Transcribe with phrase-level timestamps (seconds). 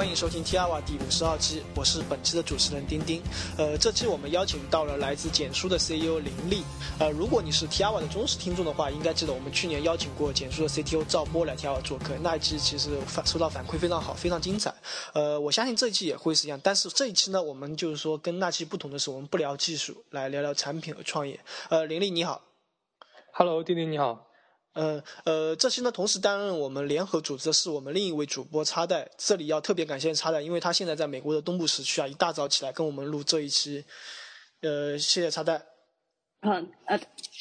[0.00, 3.20] 欢迎收听 T R 瓦第五十二期，我是本期的主持人丁丁。
[3.58, 6.62] 呃，这期我们邀请到了来自简书的 CEO 林立。
[6.98, 14.74] 呃，如果你是 T R 瓦的忠实听众的话，应该记得我们去年邀请过简书的 CTO 赵波来 T R 瓦做客，那一期其实反收到反馈非常好，非常精彩。
[15.12, 21.38] 呃，我相信这一期也会是一样，但是这一期呢，我们就是说跟那期不同的是，我们不聊技术，来聊聊产品和创业。
[21.68, 22.40] 呃，林立你好
[23.34, 24.29] ，Hello，丁丁你好。
[24.80, 33.84] 呃呃，这期呢，同时担任我们联合组织的是我们另一位主播插袋，这里要特别感谢插袋，因为他现在在美国的东部时区啊，一大早起来跟我们录这一期，
[34.62, 35.62] 呃，谢谢插袋。
[36.40, 36.98] 嗯呃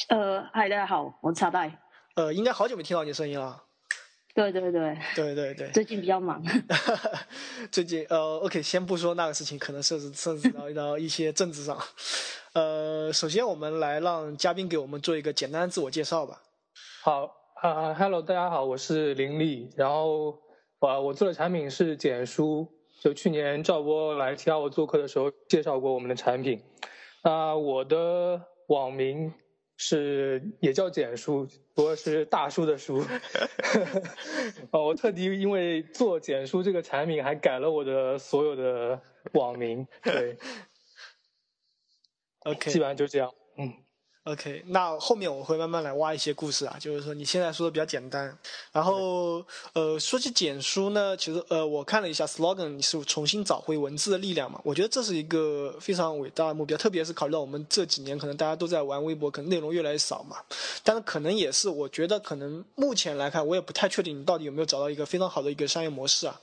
[0.09, 1.79] 呃，嗨，大家好，我是插袋。
[2.15, 3.63] 呃，应该好久没听到你声音了。
[4.35, 4.97] 对对对。
[5.15, 5.71] 对对对。
[5.71, 6.43] 最近比较忙。
[7.71, 11.81] 最近呃，OK，先不说那个事情，可能涉及涉及到到一些政治上。
[12.51, 16.41] 呃，首先我们来让嘉宾给我们做一个简单的自我介绍吧。
[17.01, 19.69] 好啊，Hello，大家好，我是林立。
[19.77, 20.37] 然后，
[20.79, 22.67] 我我做的产品是简书。
[22.99, 26.61] 就去年赵波来 R 我做客的时候，介绍过我们的产品。
[27.23, 29.33] 那我的网名
[29.77, 32.97] 是也叫简书，不过是大叔的叔。
[34.71, 39.01] 哦，我特地因为做简书这个产品，还改了我的所有的
[39.31, 39.87] 网名。
[40.03, 40.37] 对
[42.41, 43.33] ，OK， 基本上就这样。
[43.57, 43.71] 嗯。
[44.25, 48.37] OK，那后面我会慢慢来挖一些故事啊，就是说你现在说的比较简单，
[48.71, 54.59] 然后呃说起简书呢，其实呃我看了一下 slogan，你是重新找回文字的力量嘛？
[54.63, 60.37] 我觉得这是一个非常伟大的目标，特别是考虑到我们这几年可能大家都在玩微博，可能内容越来越少嘛，
[60.83, 66.39] 但是可能也是我觉得可能目前来看，我也不太确定你到底有没有找到一个非常好的一个商业模式啊，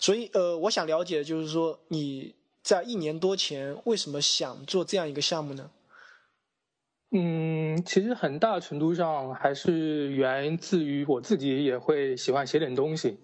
[0.00, 5.70] 所以呃我想了解就是说你在一年多前为什么想做这样一个项目呢？
[7.12, 13.18] 嗯，其实很大程度上还是源自于我自己也会喜欢写点东西，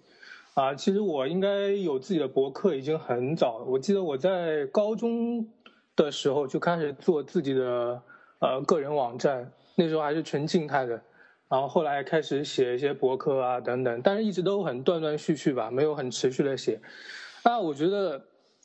[0.55, 3.63] 啊，其实我应该有自己的博客已经很早了。
[3.63, 5.47] 我记得我在高中
[5.95, 8.01] 的时候就开始做自己的
[8.39, 11.01] 呃个人网站，那时候还是纯静态的，
[11.47, 16.81] 然后后来开始写一些博客啊等等，但是一直都很断断续续吧，没有很持续的写。
[17.45, 18.21] 那我觉得，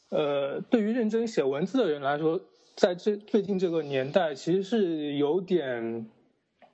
[0.08, 2.40] 呃，对于认真写文字的人来说。
[2.74, 6.06] 在这最近这个年代，其实是有点，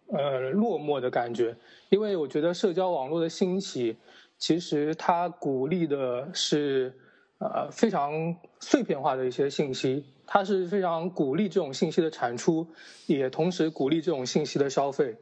[0.06, 1.56] 呃，落寞的感觉，
[1.90, 3.96] 因为我觉得社交网络的兴起，
[4.38, 6.94] 其实它鼓励的是，
[7.38, 12.66] 呃，非常碎片化的一些信息，它是非常鼓励这种信息的产出，
[13.06, 15.16] 也同时鼓励这种信息的消费，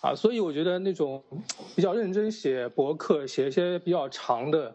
[0.00, 1.22] 啊，所以我觉得那种
[1.76, 4.74] 比较认真写博客，写一些比较长的，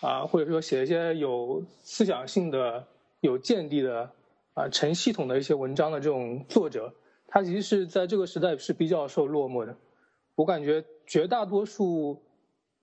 [0.00, 2.86] 啊，或者说写一些有思想性的、
[3.20, 4.10] 有见地的。
[4.60, 6.92] 啊，成系统的一些文章的这种作者，
[7.26, 9.74] 他其实是在这个时代是比较受落寞的。
[10.34, 12.22] 我感觉绝大多数，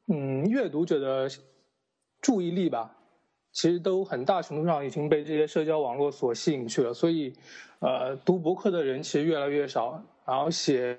[0.07, 1.29] 嗯，阅读者的
[2.19, 2.97] 注意力吧，
[3.51, 6.91] 其实都很大程度上已经被这些社交网络所吸引去了。
[6.93, 7.33] 所以，
[7.79, 10.97] 呃，读博客的人其实越来越少，然后写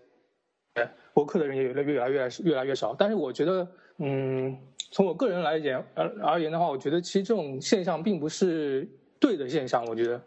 [1.13, 2.95] 博客的人也越来越来越越来越少。
[2.97, 4.57] 但是我觉得，嗯，
[4.93, 9.85] 从我个人来讲而而言的话，我觉得其实这种现象并不是对的现象。
[9.87, 10.23] 我觉得。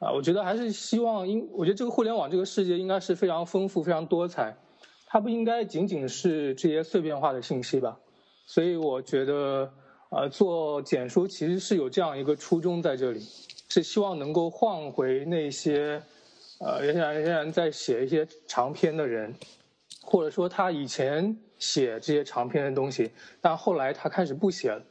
[0.00, 4.56] 啊，我觉得还是希望，因我觉得这个互联网这个世界应该是非常丰富、非常多彩，
[5.06, 8.00] 它不应该仅仅是这些碎片化的信息吧。
[8.46, 9.70] 所以我觉得，
[10.08, 13.20] 呃，做简书其实是有这样一个初衷在这里，
[13.68, 16.00] 是希望能够换回那些，
[16.60, 19.34] 呃，仍然仍然在写一些长篇的人，
[20.02, 23.10] 或者说他以前写这些长篇的东西，
[23.42, 24.82] 但后来他开始不写了，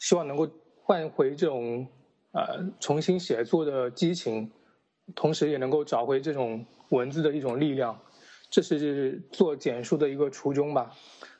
[0.00, 0.48] 希望能够
[0.82, 1.86] 换回这种。
[2.32, 4.50] 呃，重新写作的激情，
[5.14, 7.98] 同时也能够找回这种文字的一种力量，
[8.50, 10.94] 这是做简书的一个初衷吧。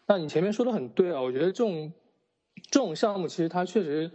[0.07, 1.93] 那你前面说的很对啊，我觉得这种
[2.71, 4.11] 这种项目其实它确实，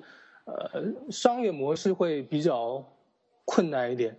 [0.46, 2.84] 呃，商业模式会比较
[3.46, 4.18] 困难一点。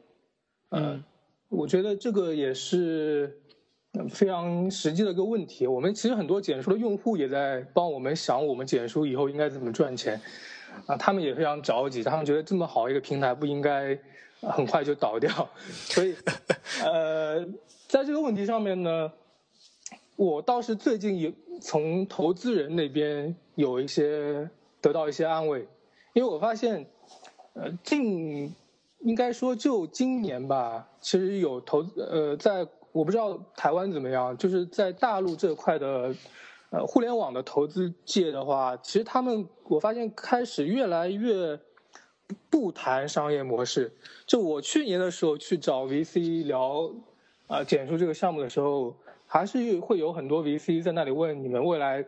[0.71, 1.03] 嗯，
[1.49, 3.37] 我觉得这个也是
[4.09, 5.67] 非常实际的一个问题。
[5.67, 10.21] 我们其实很多简书的用户也在帮我们想，我们简书以后应该怎么赚钱。
[10.87, 13.99] 啊，他们也非常着急，他们觉得这么好一个平台不应该
[14.41, 15.31] 很快就倒掉，
[15.69, 16.15] 所以，
[16.85, 17.45] 呃，
[17.89, 19.11] 在这个问题上面呢，
[20.17, 24.49] 我倒是最近有从投资人那边有一些
[24.81, 25.67] 得到一些安慰，
[26.13, 26.87] 因为我发现，
[27.55, 28.55] 呃，近
[29.01, 36.15] 应该说就今年吧，其实有投呃，在我不知道台湾怎么样，就是在大陆这块的。
[36.75, 41.61] 呃，互联网的投资界的话，其实他们我发现开始越来越
[42.51, 43.93] 不谈商业模式。
[44.27, 46.93] 就我去年的时候去找 VC 聊
[47.47, 52.05] 啊简书这个项目的时候，还是会有很多 VC 在那里问你们未来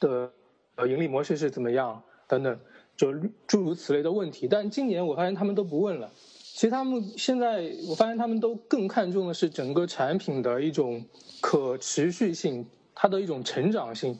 [0.00, 0.30] 的
[0.74, 2.60] 呃盈利模式是怎么样等等。
[2.94, 3.14] 就
[3.46, 4.46] 诸如此类的问题。
[4.46, 6.10] 但今年我发现他们都不问了。
[6.14, 11.06] 其实他们现在，我发现他们都更看重的是整个产品的一种
[11.40, 12.66] 可持续性，
[13.00, 14.18] 它的一种成长性，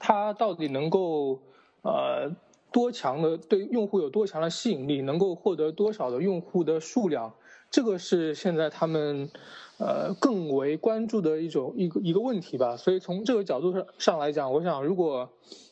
[0.00, 1.38] 它到底能够
[1.82, 2.28] 呃
[2.72, 7.32] 多强的对用户有多强的吸引力，能够获得多少的用户的数量，
[7.70, 9.30] 这个是现在他们
[9.78, 12.76] 呃更为关注的一种一个一个问题吧。
[12.76, 15.30] 所以从这个角度上上来讲，我想如果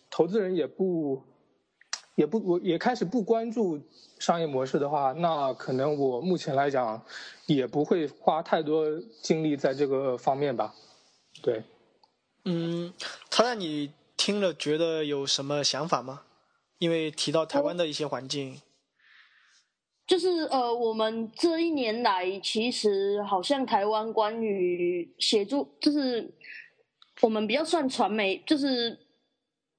[0.09, 1.21] 投资人也不。
[2.17, 3.81] 也不，我也开始不关注
[4.21, 7.03] 商业模式的话，那可能我目前来讲
[7.47, 8.87] 也不会花太多
[9.21, 10.73] 精力在这个方面吧。
[11.43, 11.65] 对，
[12.45, 12.93] 嗯，
[13.31, 16.23] 他让你听了觉得有什么想法吗？
[16.79, 18.61] 因为提到台湾的一些环境，
[20.07, 26.35] 就是呃，我们这一年来其实好像台湾关于协助，就是
[27.21, 29.01] 我们比较算传媒，就是。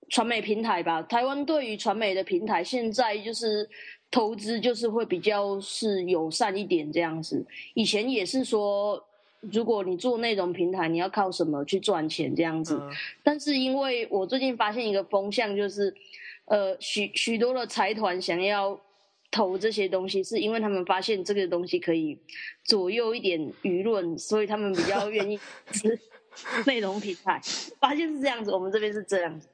[0.08, 3.68] 传媒平台吧，台湾对于传媒的平台，现在就是
[4.12, 7.44] 投资就是会比较是友善一点这样子。
[7.74, 9.04] 以前也是说，
[9.52, 12.82] 如果你做内容平台，你要靠什么去赚钱这样子。
[13.24, 15.94] 但是因为我最近发现一个风向，就是
[16.46, 18.80] 呃许许多的财团想要
[19.32, 22.18] 投这些东西，是因为他们发现这个东西可以
[22.64, 25.40] 左右一点舆论，所以他们比较愿意
[25.72, 26.00] 吃
[26.66, 27.42] 内容平台。
[27.80, 29.48] 发现是这样子，我们这边是这样子。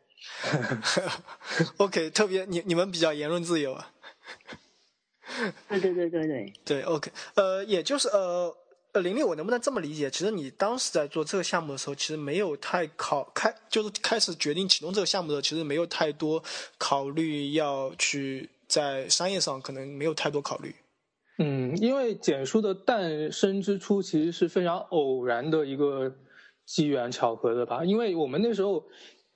[1.78, 3.92] OK，特别你你们比较言论自由啊。
[5.70, 6.54] 对对对对对。
[6.64, 8.56] 对 OK，呃，也就是呃
[8.94, 10.10] 呃，玲玲，我能不能这么理解？
[10.10, 16.44] 其实你当时在做这个项目的时候，其实没有太考开，就是开始决定启动这个项目的时候，其实没有太多
[16.78, 20.76] 考虑要去在商业上可能没有太多考虑。
[21.38, 26.14] 嗯，因为简书的诞生之初其实是非常偶然的一个
[26.66, 28.86] 机缘巧合的吧，因为我们那时候。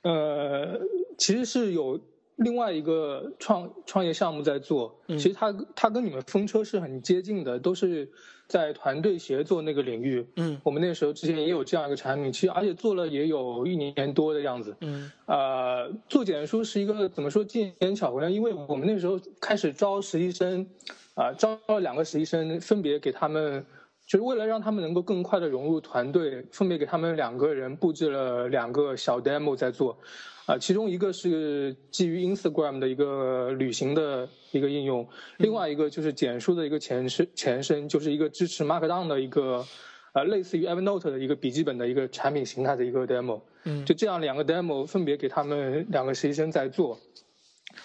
[0.07, 0.79] 呃，
[1.17, 1.99] 其实是有
[2.35, 8.11] 另外一个创创业项目在做，其实它它跟你们风车是很接近的，都是
[8.47, 10.25] 在团队协作那个领域。
[10.35, 14.75] 嗯，我们那时候之前也有这样一个产品，其实而且做了也有一年多的样子。
[14.81, 18.29] 嗯，呃，做简书是一个怎么说机缘巧合呢？
[18.29, 20.67] 因为我们那时候开始招实习生，
[21.13, 23.65] 啊，招了两个实习生，分别给他们。
[24.07, 29.97] 就是为了让他们能够更快的融入团队，分别给他们两个人布置了两个小 demo 在做，
[30.45, 35.07] 啊，其中一个是基于 Instagram 的一个旅行的一个应用，
[35.37, 39.65] 另外一个就是简书的一个前身，前身就是一个支持 Markdown 的一个，
[40.13, 46.99] 呃，类似于 Evernote 的一个笔记本的一个产品形态的一个 demo，嗯，就这样两个 demo 分别给他们两个实习生在做，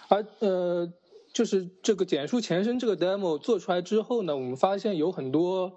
[0.09, 0.93] 而呃，
[1.33, 5.73] 就是这个简书前身这个 demo 做出来之后呢，我们发现有很多。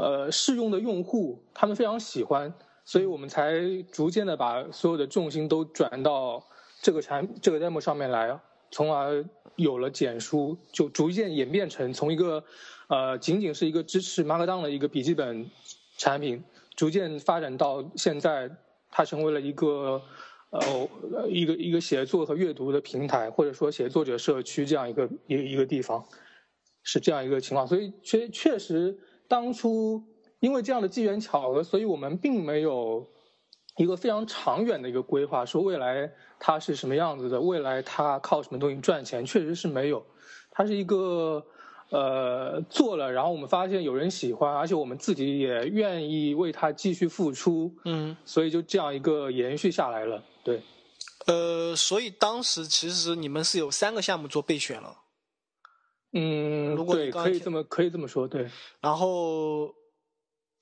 [0.00, 2.54] 呃，试用的用户他们非常喜欢，
[2.88, 3.52] 所以我们才
[3.92, 6.42] 逐渐的把所有的重心都转到
[6.80, 8.40] 这个产这个 demo 上面来，
[8.70, 9.22] 从而
[9.56, 12.42] 有了简书，就逐渐演变成从一个
[12.86, 15.50] 呃仅仅是一个支持 Markdown 的一个笔记本
[15.98, 16.42] 产品，
[16.76, 18.50] 逐渐发展到现在，
[18.90, 20.00] 它成为了一个
[20.48, 20.88] 呃
[21.28, 26.02] 一个一个写作和阅读的平台，或者说写作者社区这样一个一一个地方，
[26.82, 28.98] 是这样一个情况，所以确确实。
[29.30, 30.02] 当初
[30.40, 33.08] 因为这样的机缘巧合，所以我们并没有
[33.76, 40.04] 一个非常长远的一个规划，说未来它是什么样子的，未来它靠什么东西赚钱，确实是没有。
[40.50, 41.44] 它是一个
[41.90, 50.22] 呃做了，然后我们发现有人喜欢，而且我们自己也愿意为它继续付出，嗯，所以就这样一个延续下来了。
[50.42, 50.62] 对，
[51.26, 54.96] 呃，所以当时其实你们是有三个项目做备选了。
[56.12, 58.48] 嗯，对，可以这么可以这么说，对。
[58.80, 59.66] 然后，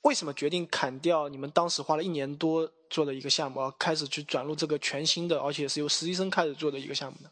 [0.06, 7.30] 为什么决定砍掉你们当时花了一年多做的一个项目，而开始去转入这个全新的，而且是由实习生开始做的一个项目呢？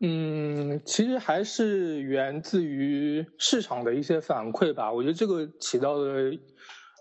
[0.00, 4.90] 嗯，其实还是源自于市场的一些反馈吧。
[4.90, 6.32] 我觉得这个起到的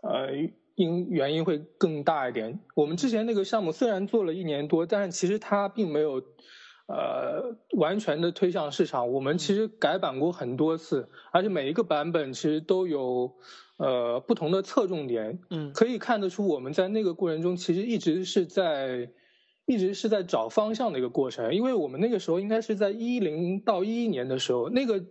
[0.03, 0.34] 呃
[0.75, 2.60] 因原因会更大一点。
[2.75, 6.22] 我们之前那个项目虽然做了一年多，但是其实它并没有。
[6.88, 13.31] 呃，完全的推向市场，我们其实改版过很多次，而且每一个版本其实都有
[13.82, 15.40] 呃不同的侧重点。
[15.50, 19.10] 嗯，可以看得出我们在那个过程中其实一直是在
[19.66, 25.04] 一直是在找方向的一个过程，因为我们那个时候应该是在一零到一一年的时候，那个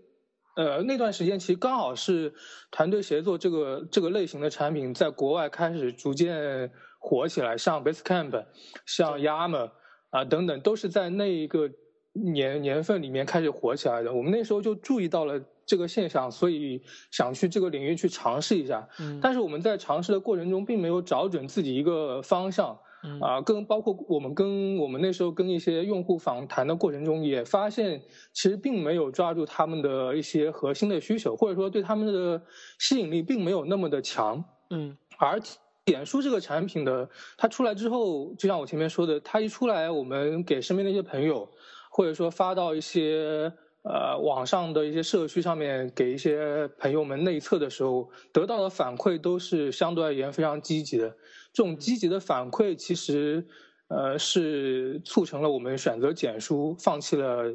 [0.56, 2.32] 呃那段时间其实刚好是
[2.70, 8.46] 团队协作这个这个类型的产品在国外开始逐渐火起来，像 Basecamp，
[8.86, 9.72] 像 Yammer。
[10.12, 11.70] 啊，等等，都是在那一个
[12.12, 14.12] 年年份里面开始火起来的。
[14.12, 18.88] 我们那时候就注意到了这个现象，所以想去这个领域去尝试一下。
[18.98, 22.76] 嗯，但是我们在尝试的过程中，并没有找准自己一个方向，
[23.20, 32.42] 啊，跟包括我们跟我们那时候跟一些用户访谈的过程中，也发现其实并没有抓住他们的一些核心的需求，或者说对他们的
[32.80, 34.42] 吸引力并没有那么的强。
[34.70, 35.40] 嗯，而
[35.84, 37.08] 点数这个产品的
[37.38, 41.48] 它出来之后，就像我前面说的，它一出来，我们给身边的一些朋友，
[41.90, 51.08] 或者说发到一些呃网上的一些社区上面，给一些朋友们内测的时候，得到的反馈都是相对而言非常积极的。
[51.52, 53.46] 这种积极的反馈，其实，
[53.88, 57.54] 呃，是促成了我们选择简书，放弃了，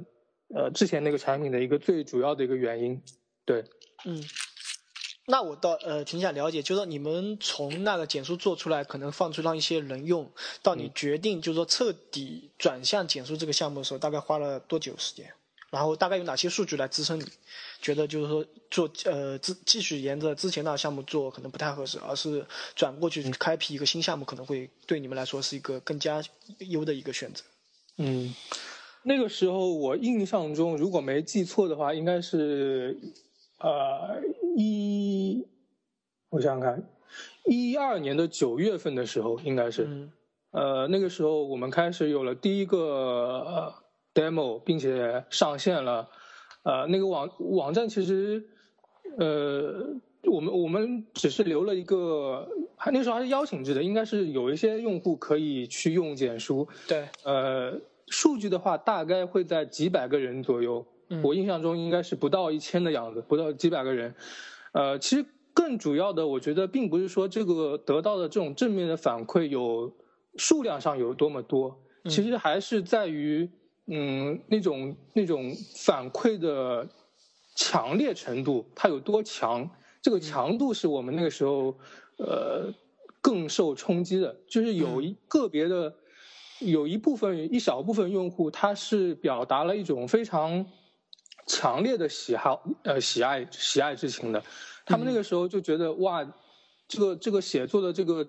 [0.53, 3.01] 呃，之前那个产品的一个最主要的一个原因。
[3.45, 3.63] 对，
[4.05, 4.21] 嗯，
[5.27, 10.29] 那我倒呃挺想了解，就是说你们从那个简书做出来，可能放出让一些人用，
[10.61, 15.31] 到你决定就是说彻底转向简书这个项目的时候，大概花了多久时间？
[15.75, 17.25] 然后大概有哪些数据来支撑你？
[17.81, 22.45] 觉得就是说做呃继继续沿着之前那个项目做可能不太合适，而是
[22.77, 26.23] 转过去开辟一个新项目，可能会对你们来说是一个更加
[26.59, 27.43] 优的一个选择。
[27.97, 28.33] 嗯，
[29.03, 32.97] 那个时候我印象中，如果没记错的话，应该是
[33.59, 34.21] 呃
[34.55, 35.45] 一，
[36.29, 36.89] 我想想看，
[37.43, 40.09] 一二年的九月份的时候，应该是，
[40.51, 43.75] 呃那个时候我们开始有了第一个。
[44.15, 46.09] demo，并且上线了，
[46.63, 48.43] 呃，那个网网站其实，
[49.19, 49.85] 呃，
[50.23, 56.65] 我们我们只是留了一个，还那时候还是邀请制的，应该是有一些用户可以去用简书。
[56.87, 60.85] 对，呃，数据的话大概会在几百个人左右，
[61.21, 64.15] 我印象中应该是不到一千的样子，不到几百个人。
[64.71, 69.93] 呃，其实更主要的，我觉得并不是说这个得到的这种正面的反馈有
[70.37, 73.43] 数量上有多么多，其实还是在于。
[73.43, 73.51] 嗯，
[73.85, 76.87] 那种那种反馈的
[77.55, 79.69] 强烈程度，它有多强？
[80.01, 81.77] 这个强度是我们那个时候
[82.17, 82.73] 呃
[83.21, 84.35] 更受冲击的。
[84.47, 85.95] 就是有一个别的，
[86.59, 90.65] 有一部分一小部分用户，他是表达了一种非常
[91.45, 94.43] 强烈的喜好呃喜爱喜爱之情的。
[94.85, 96.23] 他们那个时候就觉得哇，
[96.87, 98.27] 这个这个写作的这个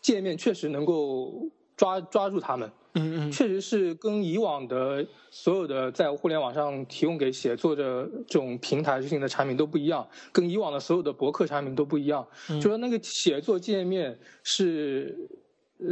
[0.00, 2.70] 界面确实能够抓抓住他们。
[2.94, 12.26] 嗯嗯，确实是跟以往的所有的在互联网上提供给写作者这种平台性的产品都不一样，跟以往的所有的博客产品都不一样。
[12.48, 15.28] 就说那个写作界面是，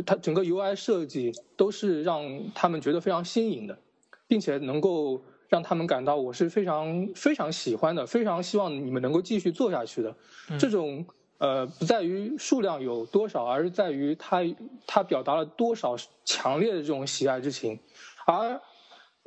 [0.05, 2.25] 它整个 UI 设计都是让
[2.55, 3.79] 他们觉得非常新颖的，
[4.27, 10.17] 并且能够让他们感到我是非常非常喜欢的，非常希望你们能够继续做下去的
[10.59, 11.07] 这种。
[11.39, 14.43] 呃，不在于数量有多少，而是在于他
[14.87, 17.79] 他表达了多少强烈的这种喜爱之情。
[18.27, 18.61] 而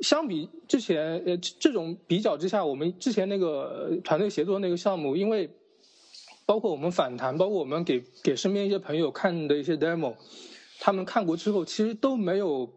[0.00, 5.50] 相比之前，呃，这种比较之下，我们之前那个团队协作那个项目，因为
[6.44, 10.14] 包括我们反弹，包括我们给给身边一些朋友看的一些 demo，
[10.80, 12.68] 他们看过之后，其实都没有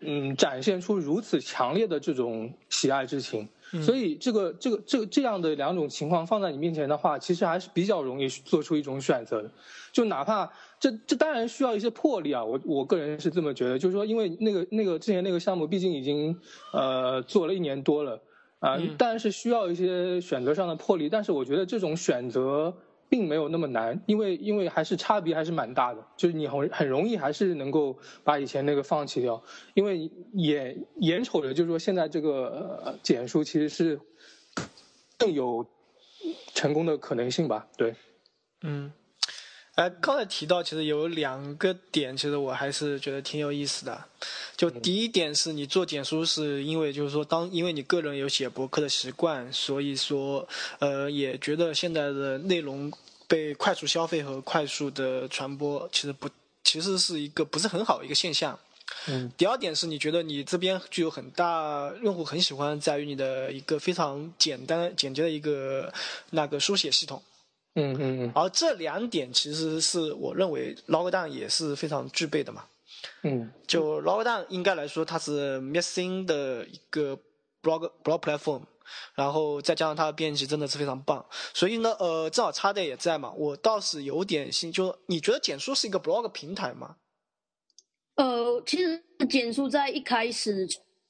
[0.00, 3.48] 嗯展现出如此强烈的这种喜爱之情。
[3.82, 9.50] 所以，这个、这个、这个这样的两种情况放在你面前的话，其实还是比较容易做出一种选择的。
[9.92, 13.78] 就哪怕这这当然需要一些魄力啊，我我个人是这么觉得。
[13.78, 16.38] 就是说，因为那个那个之前那个项目毕竟已经
[16.72, 18.20] 呃做了一年多了
[18.60, 21.08] 啊，当然是需要一些选择上的魄力。
[21.08, 22.74] 但是我觉得这种选择。
[23.08, 29.42] 并没有那么难，因为因为还是差别还是蛮大的，就是你很很容易还是能够把以前那个放弃掉，
[29.74, 34.00] 因为眼眼瞅着就是说现在这个简书其实是
[35.16, 35.66] 更有
[36.54, 37.66] 成功的可能性吧？
[37.76, 37.94] 对，
[38.62, 38.92] 嗯。
[39.78, 44.04] 哎，刚才提到其实有两个点，其实我还是觉得挺有意思的。
[44.56, 50.48] 就第一点是你做简书是因为就是说当因为你个人有写博客的习惯，所以说
[50.80, 52.92] 呃也觉得现在的内容
[53.28, 56.28] 被快速消费和快速的传播其实不
[56.64, 58.58] 其实是一个不是很好的一个现象。
[59.06, 59.30] 嗯。
[59.36, 65.94] 第二点是你觉得你这边具有很大用户很喜欢在于你的一个非常简单简洁的一个
[66.30, 67.22] 那个书写系统。
[67.74, 72.64] 嗯嗯嗯，而这两点其实是我认为 Logdown 也是非常具备的嘛。
[73.22, 77.16] 嗯，就 Logdown 应该来说它是 Missing 的一个
[77.62, 78.62] blog blog platform，
[79.14, 86.96] 然后再加上它的编辑真的是非常棒，所以呢，呃，正好插电也在嘛，我倒是有点心，就你觉得简书是一个 blog 平台吗？
[88.16, 90.66] 呃，其实简书在一开始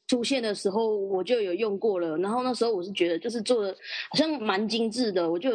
[0.07, 3.75] 出现的时候我就有用过了，然后那时候我是觉得就是做的
[4.11, 5.53] 好像蛮精致的，我就。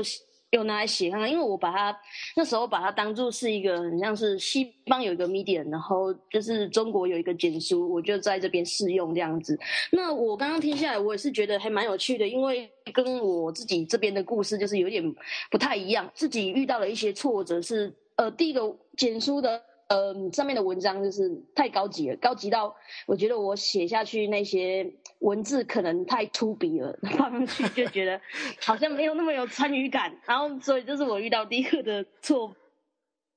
[0.53, 1.99] 有拿来写啊，因为我把它
[2.35, 9.59] 那时候把它当做是一个很像是西方有一个 medium，然后就是中国有一个简书，我就在这边试用这样子。
[9.91, 15.03] 那我刚刚听下来，我也是觉得还蛮有趣的，因为跟我自己这边的故事就是有点
[15.49, 16.07] 不太一样。
[16.13, 18.61] 自己遇到了一些挫折是，呃，第一个
[18.95, 22.75] 简书的呃上面的文章就是太高级了，高级到
[23.05, 28.19] 我觉得我写下去那些文字可能太粗鄙了，放上去就觉得
[28.61, 30.15] 好像没有那么有参与感。
[30.25, 32.55] 然后所以这是我遇到第一个的错。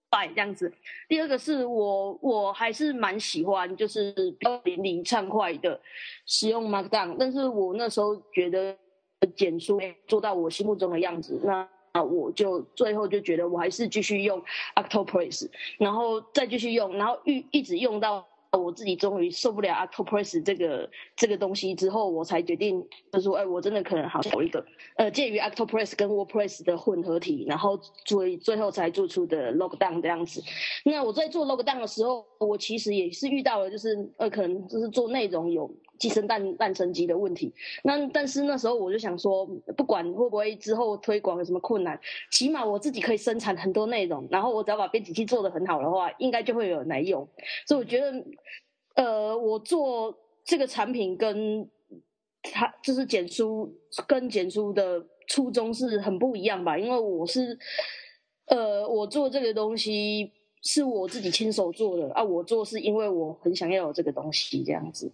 [0.09, 0.73] 败这样子，
[1.09, 5.79] 第二个是我我还是蛮喜欢，就是比较淋漓畅快的
[6.27, 8.75] 使用 Markdown，但是我那时候觉得
[9.35, 11.69] 简书做到我心目中的样子，那
[12.03, 14.43] 我就最后就觉得我还是继续用
[14.75, 15.49] Octopress，
[15.79, 18.27] 然后再继续用，然后一一直用到。
[18.53, 24.65] 我自己终于受不了 Octopress 这个这个东西之后，我才决定就说，哎，我真的可能好找一个
[24.97, 30.43] 呃介于 Octopress 跟 WordPress 的混合体，然后所以最后才做出的 Lockdown 这样子。
[30.87, 35.71] 那我在做 Lockdown 的时候，我其实也是遇到了，就是呃，可能就是做内容有。
[35.99, 37.53] 寄生蛋蛋生机的问题，
[37.85, 41.99] 那但是那时候我就想说，不管会不会之后推广有什么困难，
[42.31, 47.27] 起码我自己可以生产很多内容，然后我只要把编辑器做得很好的话，应该就会有人来用。
[47.67, 48.25] 所以我觉得，
[48.95, 51.69] 呃，我做这个产品跟
[52.43, 53.75] 它就是简书
[54.07, 56.79] 跟简书的初衷是很不一样吧？
[56.79, 57.59] 因为我是，
[58.47, 65.11] 呃，我做这个东西是我自己亲手做的啊，我做是因为我很想要有这个东西这样子。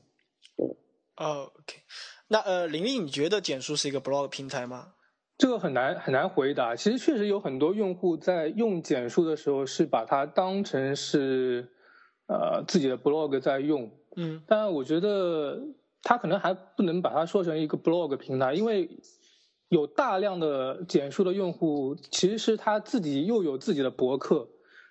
[1.23, 1.79] 哦，OK，
[2.29, 4.95] 那呃，玲玲，你觉得简书是一个 blog 平台吗？
[5.39, 6.75] 这个很难很难回答。
[6.75, 11.73] 其实确实有很多用户在用简书的时候是把它当成是
[12.27, 15.61] 呃自己的 blog 在用，嗯，但我觉得
[16.03, 18.89] 他可能还不能把它说成一个 blog 平台，因为
[19.69, 24.49] 有大量的简书的用户，其实是他自己又有自己的博客，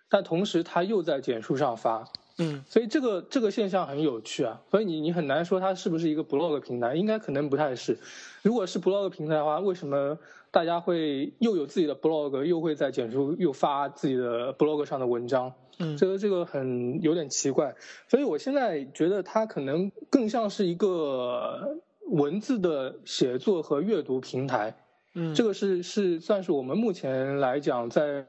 [0.10, 2.06] 但同时他又在简书上发。
[2.42, 7.96] 嗯，所以这个这个现象很有趣啊，所以你你很难说它是不是一个 blog 平台，应该可能不太是。
[8.42, 10.18] 如果是 blog 平台的话，为什么
[10.50, 15.54] 大家会又有自己的 blog，又会在简书又发自己的 blog 上的文章？
[15.78, 17.76] 嗯，这个这个很有点奇怪。
[18.08, 24.76] 所以我现在觉得它可能更像是一个文字的写作和阅读平台。
[25.14, 28.26] 嗯，这个是是算是我们目前来讲在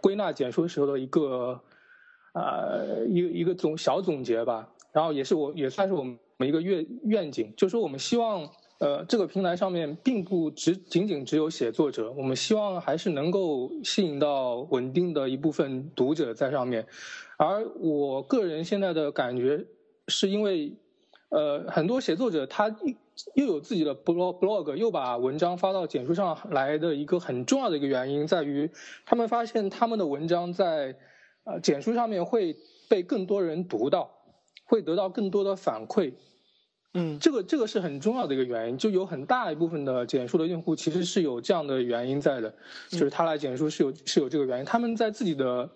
[0.00, 1.60] 归纳简书时候的一个。
[2.36, 8.46] 呃，一个一个总小总结吧，然后也是我也算是我们一个愿愿景，就是说我们希望，
[8.78, 16.86] 呃，这个平台上面并不只仅仅只有写作者，我们希望还是能够吸引到稳定的一部分读者在上面。
[17.38, 19.64] 而我个人现在的感觉，
[20.08, 20.76] 是因为，
[21.30, 22.68] 呃，很多写作者他
[23.34, 28.70] 又有自己的 blog blog，又把文章发到简书上来的一个很重要的一个原因，在于
[29.06, 30.94] 他们发现他们的文章在。
[31.46, 32.56] 啊，简书上面会
[32.88, 34.10] 被更多人读到，
[34.64, 36.12] 会得到更多的反馈，
[36.94, 42.52] 嗯，这个这个是很重要的一个原因，就有很大一部分的简书的用户其实是有这样的原因在的，
[42.88, 45.70] 就是他来简书是有是有这个原因，他们在自己的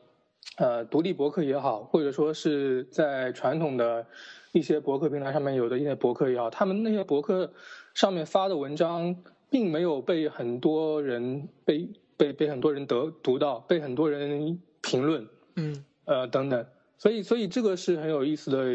[0.56, 4.04] 呃独立博客也好，或者说是在传统的
[4.50, 7.48] 一些博客平台上面有的一些博客也好，他们那些博客
[7.94, 9.14] 上面发的文章
[9.48, 15.24] 并没有被很多人被被被很多人得读到，被很多人评论。
[15.56, 16.66] 嗯，呃，等等，
[16.98, 18.74] 所以，所以这个是很有意思的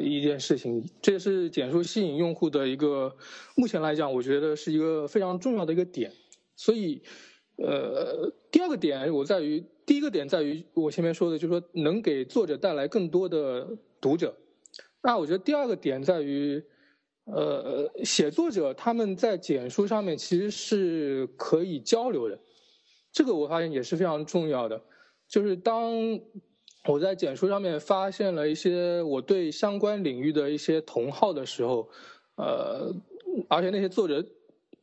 [0.00, 3.16] 一件事情，这也是简书吸引用户的一个，
[3.56, 6.12] 目前来讲，我觉得是一个非常重要的一个点。
[6.56, 7.02] 所以，
[7.56, 14.36] 呃，第二个点我在于，第一个点在于我前面说的，就是说能给作者带来更多的读者。
[15.02, 16.62] 那我觉得第二个点在于，
[17.24, 22.38] 呃，写作者他们在简书上面其实是可以交流的，
[23.12, 24.80] 这个我发现也是非常重要的。
[25.34, 25.90] 就是当
[26.86, 31.88] 我在简书上面发现了一些我对相关领域的一些同好的时候，
[32.36, 32.94] 呃，
[33.48, 34.24] 而且那些作者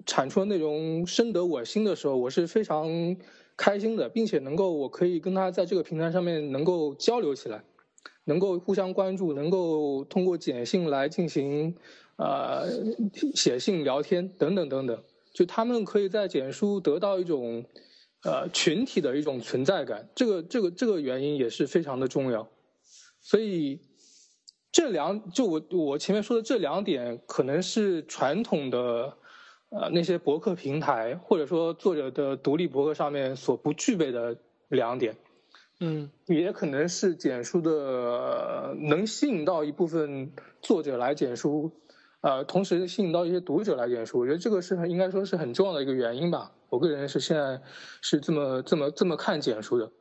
[0.06, 3.16] 产出的内容深得我心的时候，我是非常
[3.56, 7.64] 开心的，并且能够我可以跟他在这个平台上面能够交流起来，
[8.26, 11.74] 能够互相关注，能够通过简信来进行
[12.18, 12.68] 呃
[13.34, 17.64] 写信聊天等等等等，就他们可以在简书得到一种。
[18.24, 22.48] 呃，群体的一种存在感，这个这个这个原因也是非常的重要，
[23.20, 23.82] 所以
[24.72, 29.18] 这两就我我前面说的这两点，可能是传统的
[29.70, 34.38] 呃那些博客平台或者说作者的独立博客上面所不具备的
[34.70, 35.18] 两点，
[35.80, 40.32] 嗯，也可能是简书的能吸引到一部分
[40.62, 41.72] 作者来简书，
[42.22, 46.52] 呃，同时吸引到一些读者来简书，我觉得这个是很应该说是很重要的一个原因吧。
[46.72, 47.62] 我个人是现在
[48.02, 49.92] 是这么这么这么看简书的，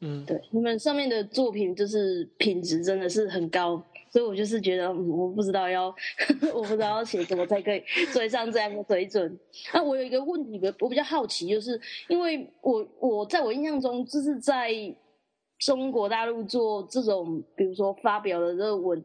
[0.00, 3.76] 嗯，对，你们上面的作品就是品质真的是很高，
[4.12, 5.92] 所以我就是觉得我不知道要
[6.54, 7.82] 我不知道要写什么才可以
[8.12, 9.36] 追上这样的水准。
[9.74, 14.72] 那我有一个问题，我比较好奇，就是因为我我在我印象中就是在
[15.58, 19.04] 中国大陆做这种，比如说发表的这个文。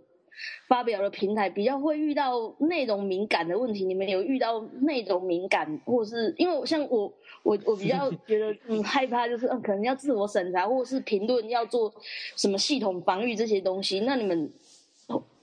[0.67, 7.11] 发表的平台比较会遇到内容敏感的问题，你们有遇到内容敏感，或是因为像我
[7.43, 11.93] 我我比较 觉得嗯害怕，就是嗯可能要自我审查，或是评论要做
[12.35, 14.01] 什么系统防御这些东西。
[14.01, 14.51] 那你们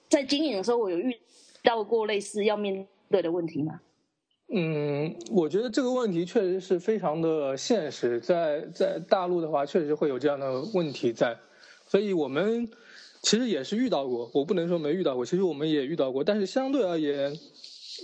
[0.08, 1.16] 在经营的时候，我有遇
[1.62, 3.80] 到过类似要面对的问题吗？
[4.48, 11.36] 嗯，我觉得这个问题确实是非常的现实，在在大陆的话，确实会有这样的问题在，
[11.86, 12.68] 所以我们。
[13.24, 15.24] 其实也是遇到过，我不能说没遇到过。
[15.24, 17.34] 其实我们也遇到过，但是相对而言，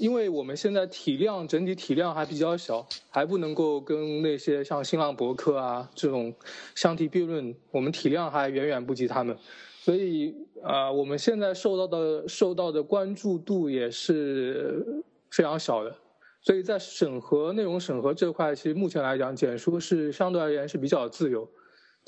[0.00, 6.34] 因为我们现在体量整体体量还比较小，还不能够跟那些像新浪博客啊这种
[6.74, 7.54] 相提并论。
[7.70, 9.36] 我们体量还远远不及他们，
[9.82, 15.94] 所以啊，我们现在受到的受到的关注度也是非常小的。
[16.42, 21.46] 所以在审核内容审核这块，其实目前来讲，简书是相对而言是比较自由。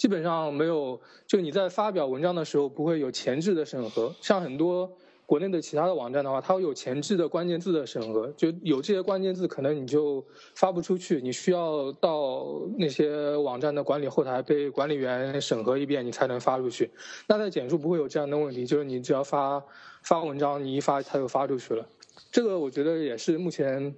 [0.02, 4.90] 基本上没有，就你在发表文章的时候不会有前置的审核，像很多
[5.26, 12.44] 国内的其他的网站的话，它会有前置的关键字的审核，就有这些关键字可能你就发不出去，你需要到
[12.78, 16.90] 那些网站的管理后台被管理员审核一遍，你才能发出去。
[17.28, 19.62] 那在简书不会有这样的问题，就是你只要发
[20.02, 21.86] 发文章，你一发它就发出去了。
[22.32, 23.94] 这个我觉得也是目前，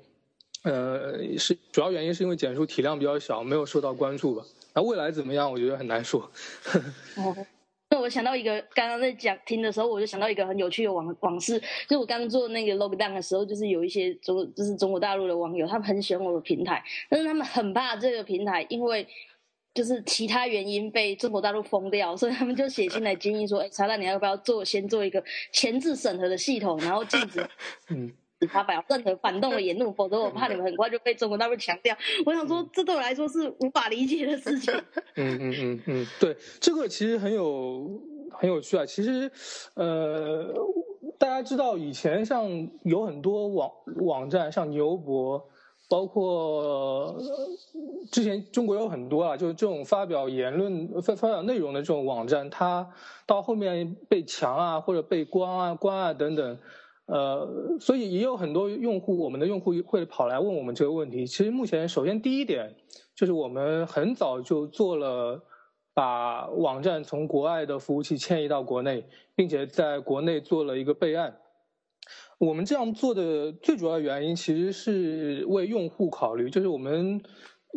[0.65, 4.45] 呃，是主要原因是因为简书体量比较小，没有受到关注吧。
[4.75, 5.51] 那未来怎么样？
[5.51, 6.31] 我觉得很难说。
[7.17, 7.37] 哦
[7.91, 11.61] 那我想到一个，刚刚在讲听的时候，我就想到一个很有趣的往往事。
[11.61, 19.07] 就是我刚做那个 lockdown 的时候，就是有一些中，就是中国大陆的网友，他们很喜欢我的平台，但是他们很怕这个平台，因为
[19.75, 27.47] 就是其他原因被中国大陆封掉，所以他们就写信来建议说：“哎，查拉，你要不要做先做一个前置审核的系统，然后禁止。
[27.91, 28.13] ”嗯。
[28.51, 31.97] 发表任何反动的言论，否则我怕你们很快就被中国大陆强调。
[32.27, 34.75] 我想说，这对我来说是无法理解的事情。
[35.17, 38.85] 嗯嗯嗯嗯，对，这个其实很有很有趣啊。
[38.85, 39.31] 其实，
[39.75, 40.53] 呃，
[41.19, 43.71] 大家知道以前像有很多网
[44.03, 45.43] 网站，像牛博，
[45.89, 47.17] 包括
[48.13, 52.87] 之前中国有很多啊，就是这种发表言论、发发表内容的这种网站，它
[53.25, 56.59] 到后面被强啊，或者被关啊、关啊等等。
[57.07, 61.27] 呃，所以也有很多用户，我们的用户会跑来问我们这个问题。
[61.27, 62.75] 其实目前，首先第一点
[63.15, 65.45] 就是我们很早就做了
[65.93, 71.39] 把网站从国外的服务器迁移到国内，并且在国内做了一个备案。
[72.39, 77.23] 我们这样做的最主要原因其实是为用户考虑，就是我们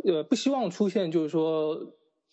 [0.05, 1.77] 呃不希望出现就是说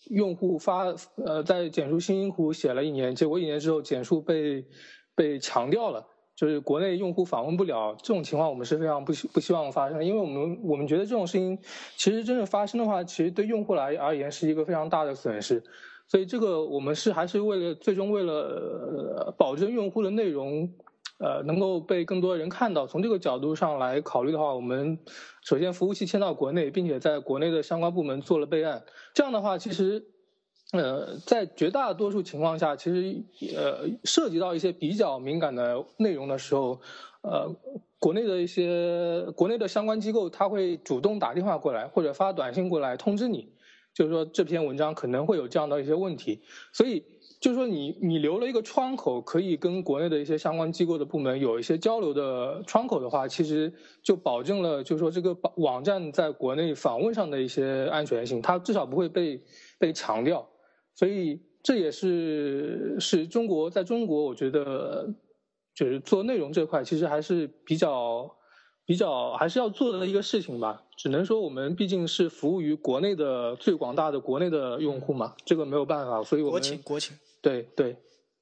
[0.09, 4.65] 用户发呃在简书新音湖写了一年，结果一年之后简书被
[5.13, 6.07] 被强调了。
[6.35, 11.57] 就是国内用户访问不了这种情况，我们是非常不希不希望发生，因为我们我们觉得这种事情
[11.95, 15.63] 其实真正发生的话，其实对用户来而言是一个非常大的损失，
[16.07, 20.69] 所以这个我们是还是为了最终为了保证用户的内容，
[21.19, 24.99] 呃能够被更多人看到，从这个角度上来考虑的话，我们
[25.41, 30.05] 首先服务器迁到国内，并且在国内的相关部门做了备案，这样的话其实。
[30.71, 33.23] 呃，在绝大多数情况下，其实
[33.55, 36.81] 呃涉及到一些比较敏感的内容的时候，
[37.21, 37.55] 呃，
[37.99, 43.53] 国内的一些国内的相关机构，他会主动打电话过来或者发短信过来通知你，
[43.93, 46.41] 就是说这篇文章可能会有这样的一些问题，
[46.73, 47.05] 所以
[47.39, 59.43] 就是说你你留了一个窗口，可以跟国内的一些相关机构的部门有一些交流的窗口的话，其实就保证了就是说这个网站在国内访问上的一些安全性，它至少不会被
[59.77, 60.49] 被强调。
[60.95, 65.13] 所以这也是是中国在中国，我觉得
[65.75, 68.33] 就是做内容这块，其实还是比较
[68.85, 70.83] 比较还是要做的一个事情吧。
[70.97, 76.23] 只能说我们毕竟是服务于国内的最广大的国内的用户嘛，这个没有办法。
[76.23, 77.97] 所以我们国情国情对对，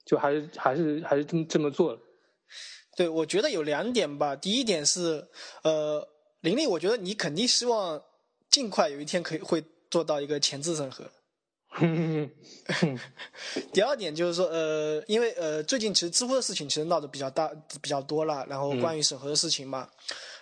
[0.05, 1.99] 就还是还是还是这么这么做了。
[2.95, 4.35] 对，我觉得有两点吧。
[4.35, 5.25] 第一点是，
[5.63, 6.07] 呃，
[6.41, 7.99] 玲玲，我觉得你肯定希望
[8.51, 11.03] 尽快有一天可以会做到一个前置审核。
[13.73, 19.89] 第二点就是说，呃，因为呃，最近其实知乎的事情其实闹得比较大、比较多了，然后关于审核的事情嘛。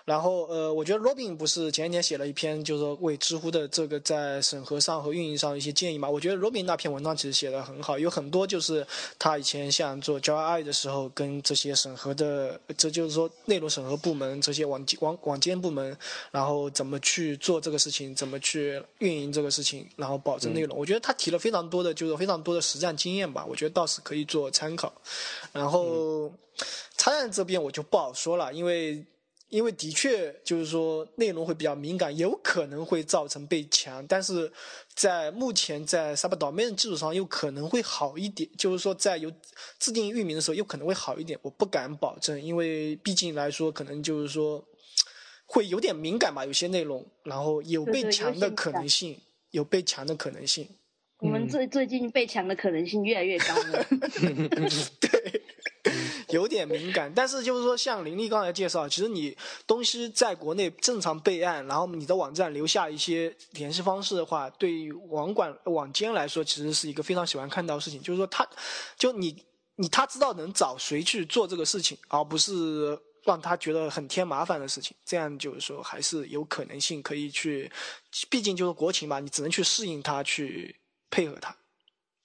[0.05, 6.09] 然后呃，我觉得 Robin 不是前几天写了一篇，就是说为知乎的这个在审核上和运营上一些建议嘛。
[6.09, 8.85] 我觉得 Robin 那篇文章其实写的很好，有很多就是
[9.19, 15.95] 他以前像做 JI 的时候，跟这些审核的，这就是说内容审核部门这些网网网监部门，
[16.31, 20.77] 然后怎么去做这个事情，怎么去运营这个事情，然后保证内容。
[20.77, 23.45] 我觉得他提了非常多的，就是非常多的实战经验吧。
[23.47, 24.91] 我觉得倒是可以做参考。
[25.53, 26.31] 然后，
[26.97, 29.05] 插站这边我就不好说了，因为。
[29.51, 34.49] 因为的确就是说内容会比较敏感，有可能会造成被强，但是
[34.95, 39.29] 在目前在 Subdomain 基础上又可能会好一点，就是说在有
[39.77, 44.65] 自定义域名的时候又可能会好一点，我不敢保证，因为毕竟来说可能就是说
[45.45, 50.65] 会有点敏感吧，有些内容，然后有被强的可能性，有被强的可能性。
[51.17, 53.85] 我们最最近被强的可能性越来越高了。
[54.99, 55.20] 对。
[56.31, 68.01] 有点敏感，但是就是说，像林立刚才介绍，其实你东西在国内正常备案，然后你的网站留下一些联系方式的话，对于网管网监来说，其实是一个非常喜欢看到的事情。
[68.01, 68.47] 就是说，他
[68.97, 69.43] 就你
[69.75, 74.95] 你他知道能找谁去做这个事情，而不是让他觉得很添麻烦的事情。
[75.05, 77.71] 这样就是说，还是有可能性可以去，
[78.29, 80.75] 毕竟就是国情嘛，你只能去适应他，去
[81.09, 81.55] 配合他。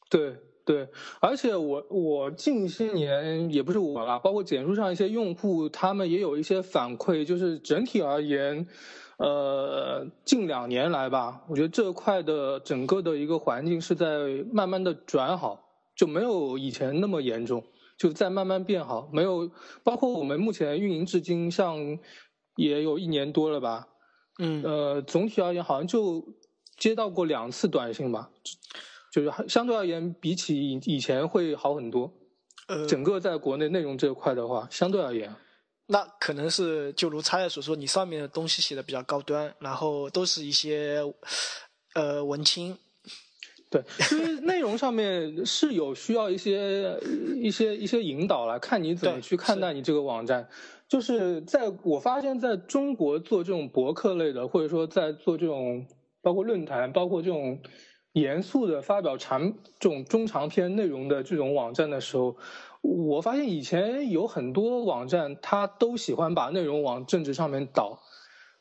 [0.09, 0.37] 对。
[0.67, 0.89] 对，
[1.21, 8.67] 而且我我近些年也不是我啦，包括简书上一些用户，他们也有一些反馈，就是整体而言，
[9.19, 15.61] 呃，近两年来吧，我觉得这块的整个的一个环境是在慢慢的转好，
[15.95, 17.63] 就没有以前那么严重，
[17.97, 19.49] 就在慢慢变好，没有，
[19.85, 21.79] 包括我们目前运营至今，像
[22.57, 23.87] 也有一年多了吧，
[24.41, 26.35] 嗯，呃，总体而言好像就
[26.77, 28.31] 接到过两次短信吧。
[29.17, 32.13] 就是相对而言，比起以前会好很多。
[32.69, 35.35] 呃，整个在国内内容这块的话，相对而言，
[35.87, 41.03] 那可能是就如插页所说，你上面的东西写的比较高端，然后都是一些
[41.95, 42.77] 呃文青。
[43.71, 47.01] 对，就是内容上面是有需要一些
[47.37, 50.47] 一些一些引导来看你怎么去看待你这个网站。
[50.91, 55.87] 就是在我发现，在中国做这种博客类的，或者说在做这种
[56.21, 57.63] 包括论坛，包括这种。
[58.17, 62.35] 严肃的发表长这种中长篇内容的这种网站的时候，
[62.81, 67.99] 我发现以前有很多网站，它都喜欢把内容往政治上面导。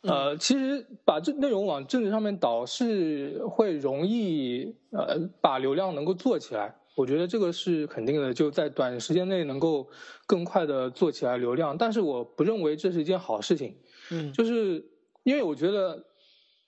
[0.02, 6.76] 呃，其实把这内容往政治上面导是会容易呃把流量能够做起来。
[6.96, 9.88] 我觉得这个是肯定的，就在短时间内能够
[10.28, 11.78] 更快的做起来流量。
[11.78, 13.78] 但是我不认为这是一件好事情。
[14.12, 14.86] 嗯，就是
[15.24, 16.04] 因为我觉得。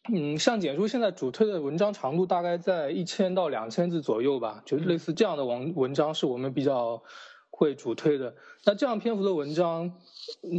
[0.10, 7.04] 嗯，像简书现在主推的文章长度大概在一千到两千字左右吧，就类似这样的文文章是我们比较
[7.50, 8.34] 会主推的。
[8.65, 9.91] 那这样篇幅的文章，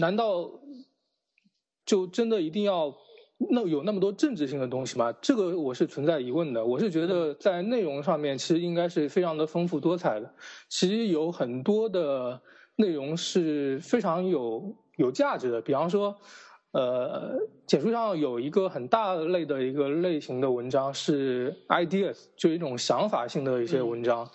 [0.01, 0.51] 难道
[1.87, 2.95] 就真的一定要
[3.51, 5.13] 那有那么多政治性的东西吗？
[5.23, 6.67] 这个我是存在疑问的。
[6.67, 10.35] 我是觉得在内容上面其实应该是非常的丰富多彩的，
[10.69, 12.43] 其实有很多的
[12.77, 16.15] 内容是非常有有价值的，比方说。
[16.79, 17.37] 呃，
[17.67, 24.31] 简书上有一个很大类的一个类型的文章是 ideas，就一种想法性的一些文章，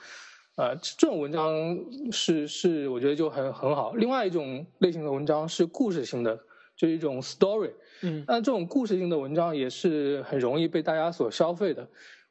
[0.58, 1.80] 呃，这种文章
[2.12, 3.94] 是是我觉得就很很好。
[3.94, 6.38] 另外一种类型的文章是故事性的，
[6.76, 11.88] 就一种 story，嗯，那这种故事性的文章也是很容易被大家所消费的。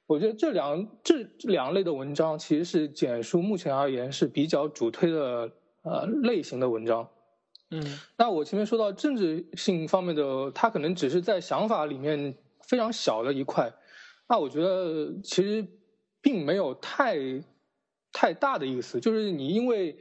[0.06, 5.50] 我觉得这两这两类的文章其实是简书目前而言是比较主推的
[5.84, 7.08] 呃类型的文章。
[7.74, 13.72] 嗯，那我前面说到政治性方面的，它可能只是在想法里面非常小的一块，
[14.28, 15.66] 那我觉得其实
[16.20, 17.16] 并没有太
[18.12, 19.00] 太大的意思。
[19.00, 19.98] 就是你因为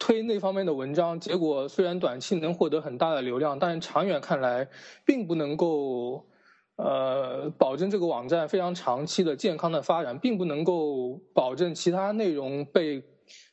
[0.00, 4.68] 推那方面的文章，结果虽然短期能获得很大的流量，但是长远看来
[5.06, 6.26] 并不能够
[6.74, 13.00] 呃保证这个网站非常长期的健康的发展，并不能够保证其他内容被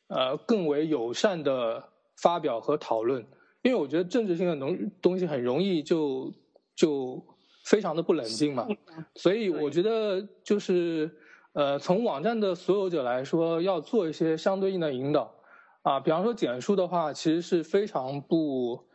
[0.07, 1.83] 呃更为友善的
[2.17, 3.23] 发表和讨论。
[3.61, 6.31] 因为我觉得政治性的东东西很容易就
[6.75, 7.21] 就
[7.65, 8.67] 非常的不冷静嘛，
[9.15, 11.09] 所以我觉得就是
[11.53, 15.35] 呃从网站的所有者来说，要做一些相对应的引导。
[15.81, 18.85] 啊，比方说简书的话，其实是非常不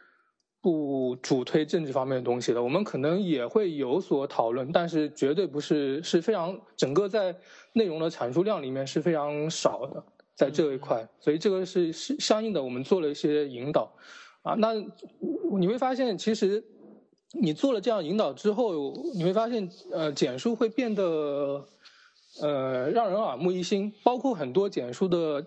[0.61, 7.35] 不主推政治方面的东西的，我们可能也会有所讨论，但是绝对不是是非常整个在
[7.73, 13.91] 内容的产出量里面是非常少的，在这一块，所以这个是是相应的，我们做了一些引导。
[14.45, 14.75] 啊，那
[15.59, 16.63] 你会发现，其实
[17.33, 21.67] 你做了这样引导之后，你会发现，呃，简书会变得，
[22.43, 23.91] 呃，让人耳目一新。
[24.03, 25.43] 包括很多简书的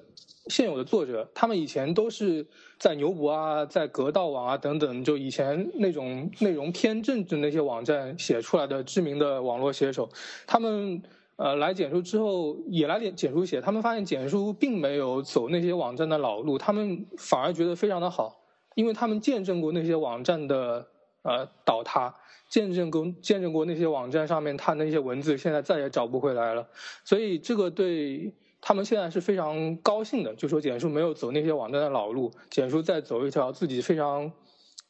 [0.48, 2.48] 现有的作者，他们以前都是
[2.80, 10.10] 在牛博啊、在格道网啊等等，就以前那种内容偏政治那些网站写出来的知名的网络写手，
[10.48, 11.04] 他们
[11.36, 18.37] 呃来简书之后也来点简书写，他们发现简书并没有走那些网站的老路，他们反而觉得非常的好。
[18.78, 20.88] 因为他们见证过那些网站的
[21.24, 22.14] 呃倒塌，
[22.48, 26.70] 见证过见证过那些网站上面它那些文字现在再也找不回来了，
[27.04, 34.32] 所以这个对他们现在是非常高兴的，就说简书没有走那些网站的老路，简书在走一条自己非常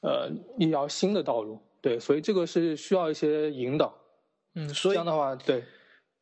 [0.01, 1.57] 呃一条新的道路。
[1.79, 3.97] 对，所以这个是需要一些引导。
[4.55, 5.63] 嗯，所以这样的话，对，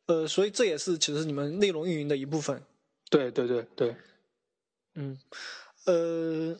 [0.06, 2.62] 呃，所以这也是其实你们内容运营的一部分。
[3.10, 3.96] 对对对对，
[4.94, 5.18] 嗯，
[5.86, 6.56] 呃，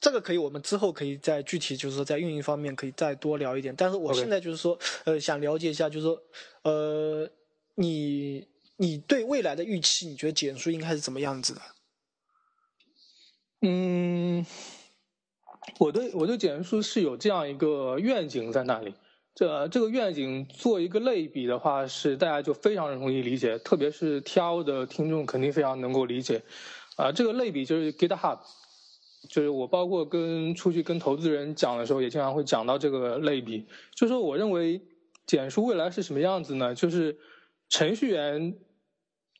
[0.00, 3.74] 这个可以，我们之后可以再具体，就是说在运营方面可以再多聊一点。
[3.76, 6.22] 但是我现在就是说，呃，想了解一下，就是说，
[6.62, 7.28] 呃，
[7.74, 11.60] 你你对未来的预期，你觉得简书应该是怎么样子的？
[13.62, 14.46] 嗯，
[15.80, 18.94] 我对我对简书是有这样一个愿景在那里。
[19.34, 26.42] 这这个愿景做一个类比的话，是大家就非常容易理解，特别是 TO 的听众肯定非常能够理解。
[26.96, 28.40] 啊、这个类比就是 GitHub，
[29.28, 33.66] 就是我包括跟出去跟投资人讲的时候，也经常会讲到这个类比。
[33.94, 34.80] 就是说我认为
[35.26, 36.74] 简书未来是什么样子呢？
[36.74, 37.16] 就是
[37.68, 38.56] 程序员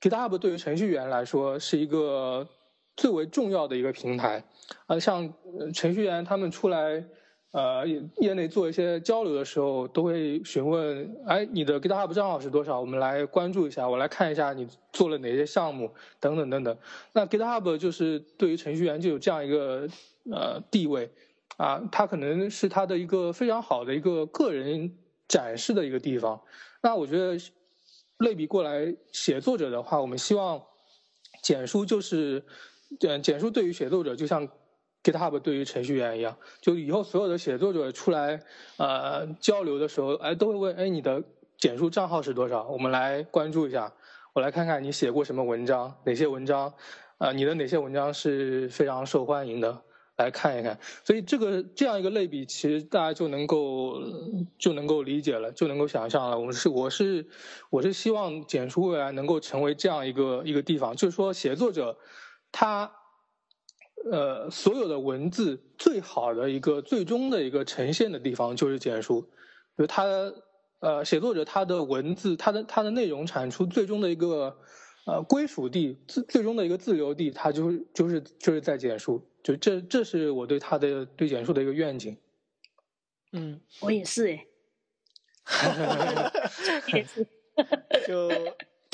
[0.00, 2.48] GitHub 对于程序员来说是一个
[2.96, 4.44] 最为重要的一个平台。
[4.86, 5.32] 啊，像
[5.74, 7.04] 程序员他们出来。
[7.50, 7.86] 呃，
[8.18, 12.78] 业内做一些交流的时候，都会询问，哎，你的 GitHub 账号是多少？
[12.78, 16.76] 我们来关注一下，我来看一下你做了哪些项目，等等等等。
[17.14, 19.88] 那 GitHub 就是对于程序员就有这样一个
[20.30, 21.10] 呃地位，
[21.56, 24.94] 啊，它可能是它的一个非常好的一个个人
[25.26, 26.38] 展示的一个地方。
[26.82, 27.34] 那我觉得
[28.18, 30.62] 类比过来，写作者的话，我们希望
[31.42, 32.44] 简书就是，
[33.00, 34.46] 嗯，简书对于写作者就像。
[35.04, 38.42] GitHub 对于程序员一样，就以后所有的写作者出来
[38.76, 41.22] 呃交流的时候，哎，都会问，哎，你的
[41.56, 42.66] 简书账号是多少？
[42.68, 43.92] 我们来关注一下，
[44.34, 46.74] 我来看看你写过什么文章，哪些文章，
[47.18, 49.80] 啊、你的哪些文章是非常受欢迎的，
[50.16, 50.78] 来看一看。
[51.04, 54.02] 所以这个这样一个类比，其实大家就能够
[54.58, 56.38] 就能够理解了，就能够想象了。
[56.38, 57.26] 我是我是
[57.70, 61.96] 我是希望简书未来能够成为这样一个一个地方，就是说写作者
[62.52, 62.92] 他。
[64.10, 69.20] 呃，所有的文字最好的一个最终的一个呈现的地方就是简书，
[69.76, 70.04] 就是他
[70.80, 74.56] 呃写作者他的文字他的他的内容产出最终的一个
[75.06, 82.16] 呃归属地自最终的一个自留地，他就是就是就是在简书，就这这是我对他的对简书的一个愿景。
[83.32, 84.46] 嗯，我也是哎，
[86.94, 87.26] 也是。
[88.06, 88.30] 就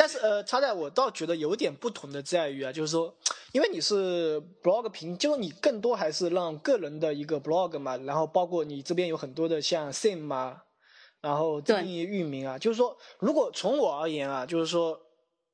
[0.04, 3.16] 但是呃，插在我倒觉得有点不同的在于啊，就是说，
[3.52, 10.62] 因为你是 blog 平，就是你更多还是让个人的一个 blog 嘛，然后包括你这边有很多的像 sim 啊，
[11.22, 15.00] 然后对定义域名啊，就是说，如果从我而言啊，就是说。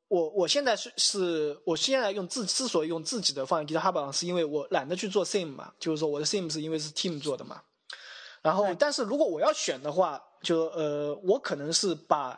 [0.08, 7.62] 我我现在是是，我现在用自之所以用自己的放在 GitHub 上，是因为我懒得去做 sim 嘛，就是说我的 sim 是因为是 team 做的嘛。
[8.42, 12.36] 然后，但是如果我要选的话，就呃，我可能是把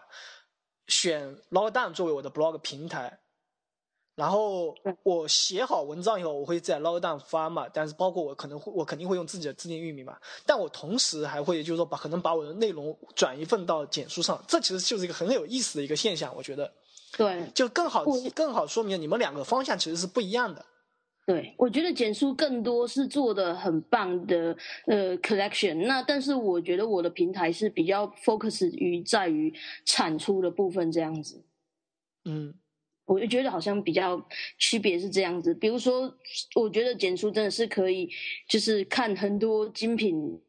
[0.93, 3.19] 选 Logdown 作为我的 blog 平台，
[4.15, 7.67] 然后我写好文章以后，我会在 Logdown 发嘛。
[7.73, 10.19] 但是包括我可能会，我肯定会用自己的自定义域名嘛。
[10.45, 16.71] 但我同时还会就是说把可能把我的内容转一份到简书上，这其实就是一个很有意思的一个现象，我觉得
[17.17, 20.63] 对就更好更好说明你们两个方向其实是不一样的。
[21.25, 24.57] 对，我觉得简书更多是做的很棒的
[24.87, 29.55] 呃 collection，那但是我觉得我的平台是比较 focus 于在于
[29.85, 31.45] 产出的部分这样子。
[32.25, 32.55] 嗯
[33.05, 34.27] 我就觉得好像比较
[34.59, 36.13] 区别是这样子，比如说，
[36.55, 38.09] 我觉得简书真的是可以，
[38.49, 40.41] 就是看很多精品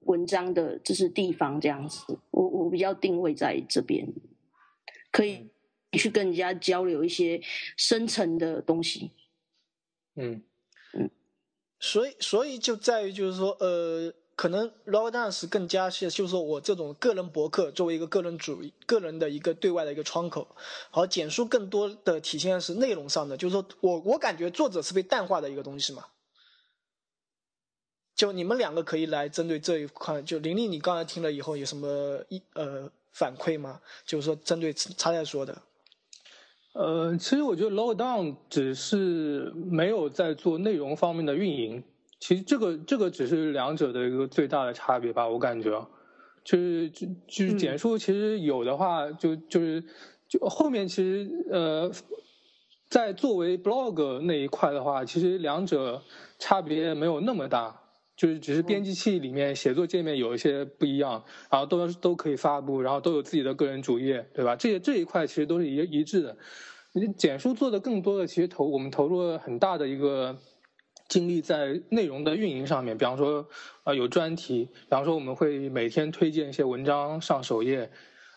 [0.00, 2.18] 文章的，就是地方这样子。
[2.30, 4.06] 我我比较定位在这边，
[5.12, 5.46] 可以
[5.92, 7.40] 去跟人家交流一些
[7.76, 9.12] 深层的东西。
[10.18, 10.42] 嗯
[10.94, 11.10] 嗯
[11.80, 20.48] 所以，所以就在于就是说，呃，可能 log dance 更加是，就是说我这种个人博客作为一个个人主义、个人的一个对外的一个窗口，
[20.90, 26.04] 好，简书更多的体现的是内容上的，就是说我我感觉作者是被淡化的一个东西嘛。
[28.16, 33.80] 就你们两个可以来针对这一块，就玲玲，你刚才听了以后有什么一呃反馈吗？
[34.04, 35.62] 就是说针对他在说的，
[36.74, 41.82] 呃，其实我觉得 Logdown 只是没有在做内容方面的运营，
[42.20, 45.88] 其实这个这个只是两者的一个最大的差别吧，我感觉啊，
[46.44, 49.82] 就是就就是嗯简书其实有的话就就是
[50.28, 51.90] 就后面其实呃，
[52.88, 56.02] 在作为 blog 那一块的话，其实两者
[56.38, 57.80] 差别没有那么大。
[58.18, 64.56] 就是只是编辑器里面写作界面有一些不一样，然后都都可以发布，然后都有自己的个人主页，对吧？
[64.56, 66.36] 这这一块其实都是一一致的。
[66.94, 70.36] 你简书做的更多的，其实投我们投入了很大的一个
[71.06, 73.48] 精力在内容的运营上面，比方说
[73.84, 77.88] 呃有专题，比方说我们会每天推荐一些文章上首页，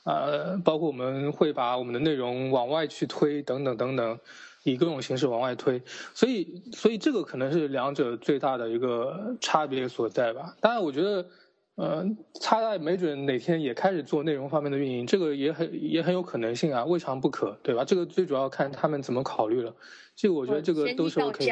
[0.06, 4.20] 呃，包括我们会把我们的内容往外去推等等等等，
[4.64, 5.82] 以各种形式往外推，
[6.14, 10.56] 所以所以这个可能是两者最大的一个差别所在吧。
[10.62, 11.26] 当然，我觉得，
[11.76, 12.06] 呃，
[12.40, 17.84] 他在没准哪天也开始做内容方面的运营，这个也很也很有可能性啊，未尝不可，对吧？
[17.84, 19.74] 这个最主要看他们怎么考虑了。
[20.16, 21.52] 这个我觉得这个都是 OK。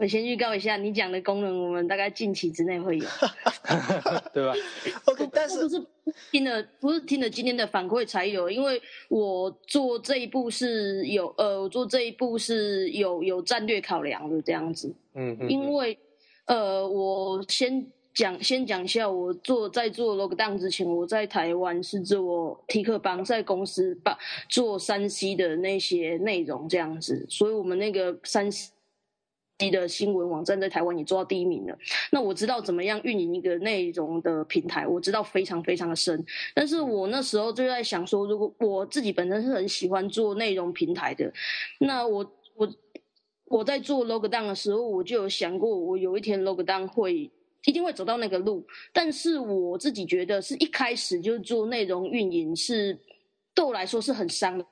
[0.00, 3.04] 我先预告一下，你讲的功能，我们大概近期之内会有，
[4.32, 4.54] 对吧
[5.04, 5.86] ？OK，但是不是
[6.30, 8.80] 听了不是听了今天的反馈才有，因为
[9.10, 14.90] 我做这一步是有呃，我做这一步是有有战略考量的这样子。
[15.12, 15.50] 嗯嗯。
[15.50, 15.98] 因为
[16.46, 28.70] 呃，我先讲先讲一下，我做在做 Lockdown 之前，我在台湾是做 T 克邦在公司把做三 C 的那些内容这样子，所以我们那个三 C。
[29.68, 31.76] 的新闻网站在台湾也做到第一名了。
[32.12, 36.24] 那我知道怎么样运营一个内容的平台，我知道非常非常的深。
[36.54, 41.32] 但是我那时候就在想说，如果我自己本身是很喜欢做内容平台的，
[41.80, 42.72] 那我我
[43.46, 47.28] 我在做 Logdown 的时候，我就有想过，我有一天 Logdown 会
[47.64, 48.64] 一定会走到那个路。
[48.92, 52.96] 但是我自己觉得，是一开始就做内容运营，是
[53.52, 54.64] 对我来说是很伤的。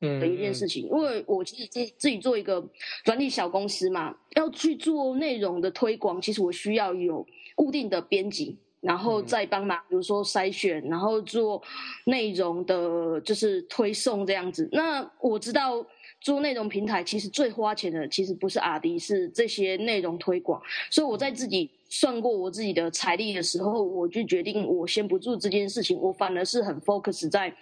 [0.00, 2.64] 的一件事情，因为我其实自自己做一个
[3.04, 11.62] 软体小公司嘛，要去做内容的推广，其实我需要有固定的编辑，然后再帮忙，比如说筛选，然后做
[12.04, 14.68] 内容的，就是推送这样子。
[14.72, 15.84] 那我知道
[16.20, 21.70] 做内容平台，其实最花钱的其实不是阿迪，是这些内容推广，所以我在自己。
[21.88, 27.54] 算过我自己的财力的时候，我就决定我先不做这件事情，我反而是很 focus 在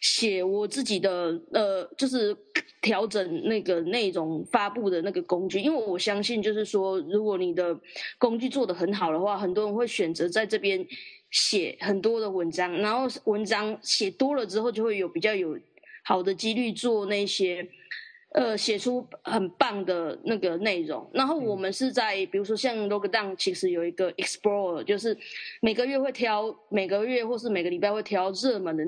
[0.00, 2.34] 写我自己的呃，就是
[2.80, 7.78] 调整那个内容发布的那个工具，因为我相信就是说，如果你的
[8.18, 10.86] 工具做得很好的话，很多人会选择在这边
[11.30, 15.58] 写很多的文章，然后文章写多了之后，就会有比较有
[16.02, 17.68] 好的几率做那些。
[18.36, 21.08] 呃，写出很棒的那个内容。
[21.14, 25.16] 然后我们是在，比如说像 Logdown，其实有一个 Explorer，就是
[25.62, 28.84] 每个月会挑，每个月或是每个礼拜会挑热门的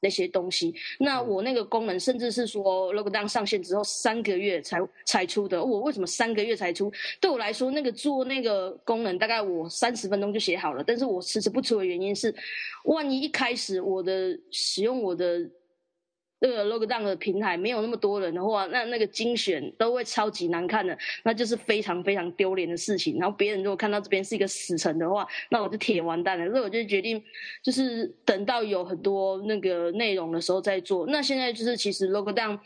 [0.00, 0.72] 那些东西。
[1.00, 5.60] 那我那个功能，甚至是说 Logdown 上线之后三个月才才出的。
[5.60, 6.88] 我为什么三个月才出？
[7.20, 10.84] 对我来说，那个做那个功能，大概我三十分钟就写好了。
[10.86, 12.32] 但是我迟迟不出的原因是，
[12.84, 15.50] 万一一开始我的使用我的。
[16.40, 23.18] 那个 Logdown 的平台没有那么多人的话，那那个精选都会超级难看的，那就是非常非常丢脸的事情。
[23.18, 26.50] 然后别人如果看到这边是一个死城的话，那我就铁完蛋了。
[26.50, 27.22] 所以我就决定，
[27.62, 31.06] 就是等到有很多那个内容的时候再做。
[31.06, 32.58] 那现在就是其实 Logdown。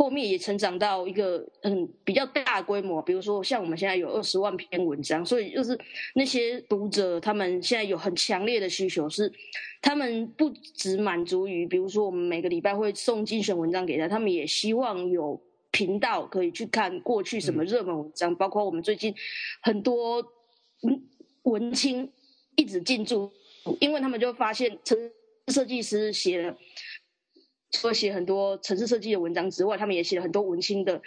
[0.00, 5.78] 后面也成长到一个嗯比较大规模，比如说像我们现在有二十万篇文章，所以就是
[6.14, 9.30] 那些读者他们现在有很强烈的需求，是
[9.82, 15.38] 他们不只满足于，比如说我们每个礼拜会送精选文章给他，他们也希望有
[15.70, 19.14] 频道可以去看过去什么热门文章，包括我们最近
[19.60, 20.22] 很多
[20.82, 21.02] 嗯
[21.42, 22.10] 文青
[22.56, 23.30] 一直进驻，
[23.80, 24.96] 因为他们就发现城
[25.48, 26.56] 设计师写了。
[27.70, 31.00] 除了写很多城市设计的文章之外，他们也写了很多文青的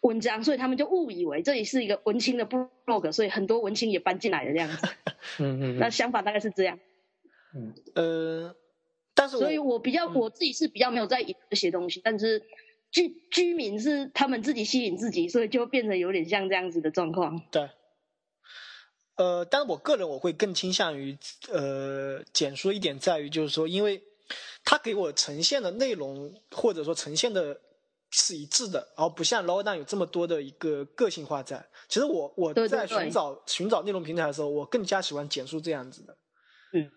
[0.00, 4.88] 文章，所以他们就误以为这里是一个文青的 blog，所以很多文青也搬进来了这样子。
[5.38, 5.78] 嗯嗯。
[5.78, 6.78] 那想法大概是这样。
[7.54, 8.56] 嗯呃，
[9.14, 12.42] 但是所以我比较我自己是比较没有在写东西，但是
[12.90, 17.40] 居居民是他们自己吸引自己，所以就变成有点像这样子的状况。
[17.52, 17.70] 对。
[19.16, 21.16] 呃，但是我个人我会更倾向于
[21.48, 24.02] 呃简说一点，在于就是说，因为。
[24.70, 27.58] 它给我呈现的内容，或者说呈现的
[28.10, 31.66] 是一致的，而不像 Low Down 有这么多的一个个性化在。
[31.88, 36.14] 其实我我在寻找寻找内容平台的时候，我更加喜欢简述这样子的。
[36.74, 36.90] 嗯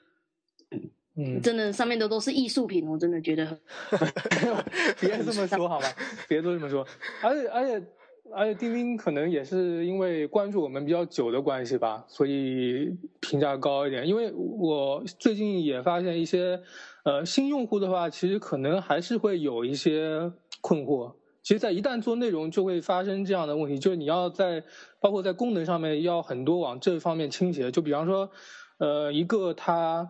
[1.15, 3.45] 嗯，真的上面的都是艺术品，我真的觉得。
[4.99, 5.95] 别这么说好吧，
[6.27, 6.85] 别都这么说。
[7.21, 7.81] 而且而且
[8.33, 14.07] 而且，钉钉可能也是因为关注我们比较久的关系吧，所以评价高一点。
[14.07, 16.61] 因为我最近也发现一些。
[17.03, 21.11] 呃，新用户的话，其实可能还是会有一些困惑。
[21.41, 24.63] 其实，在一旦做内容，就会发生这样的问题，就是你要在
[24.99, 27.71] 包括在功能上面要很多往这方面倾斜。
[27.71, 28.29] 就比方说，
[28.77, 30.07] 呃，一个他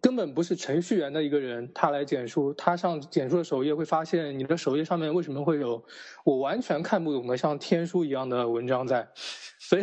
[0.00, 5.84] 根本不是程序员的一个人，他来简述，他上简述的首页会发现，你的首页上面为什么会有
[6.24, 9.08] 我完全看不懂的像天书一样的文章在？
[9.58, 9.82] 所以，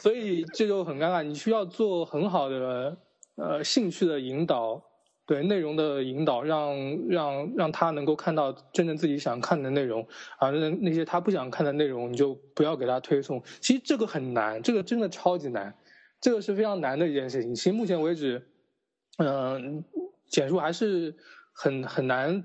[0.00, 1.22] 所以这就很尴尬。
[1.22, 2.96] 你需要做很好的
[3.36, 4.82] 呃兴趣的引导。
[5.24, 6.76] 对内容的引导，让
[7.08, 10.02] 让让他能够看到真正自己想看的内容，
[10.36, 13.40] 啊，那那些他不想看的内容，你就不要给他推送。
[13.60, 15.72] 其实这个很难，这个真的超级难，
[16.20, 17.54] 这个是非常难的一件事情。
[17.54, 18.44] 其实目前为止，
[19.18, 19.84] 嗯，
[20.28, 21.14] 简述还是
[21.52, 22.42] 很很难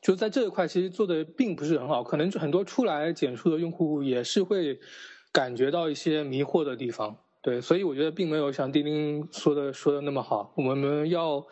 [0.00, 4.78] 就在这一块其实做的并不是很好，可能很多出来简述的用户也是会
[5.32, 7.16] 感觉到一些迷惑的地方。
[7.42, 10.54] 对，所以我觉得并没有像丁丁说的说的那么好。
[10.56, 11.46] 我们要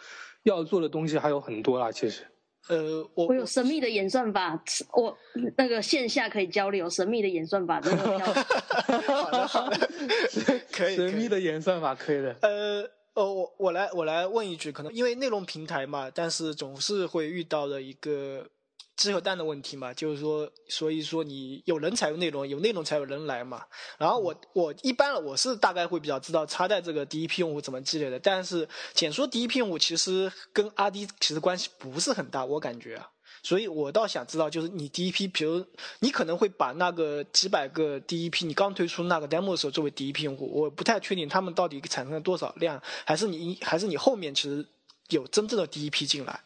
[0.44, 2.22] 要做的东西还有很多啦，其实。
[2.68, 4.62] 呃，我我有神秘的演算法，
[4.94, 5.18] 我
[5.56, 9.88] 那个线下可以交流神秘的演算法， 真的好的好的，
[10.72, 12.36] 可以神秘的演算法可以的。
[12.40, 18.48] 呃，哦，我我来我来问一句，可能因为内容平台嘛，但是总是会遇到的一个。
[18.94, 23.64] 鸡和蛋的问题嘛，就是说，所以说你有人才有内容，有内容才有人来嘛。
[23.98, 33.10] 然后我我一般我是大概会比较知道插在这个第一批用户怎么积累的，但是简说第一批用户其实跟阿迪其实关系不是很大，我感觉啊。
[33.42, 35.64] 所以我倒想知道，就是你第一批，比如
[35.98, 44.64] 你可能会把那个几百个第一批你刚推出那个 demo 的时候作为第一批用户，我不太确定他们到底产生了多少量，还是你还是你后面其实
[45.08, 46.40] 有真正的第一批进来，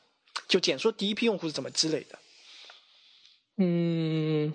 [0.49, 2.19] 就简说第一批用户是怎么积累的。
[3.59, 4.53] 嗯，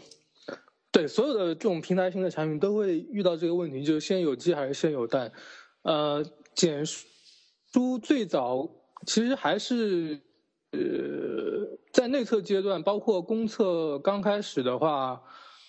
[0.91, 5.31] 对，所有的这种平台型的产品都会遇到这个问题，就是先有鸡还是先有蛋。
[5.83, 6.23] 呃，
[6.53, 8.69] 简书最早
[9.07, 10.21] 其实还是
[10.71, 10.79] 呃
[11.91, 15.21] 在内测阶段，包括公测刚开始的话，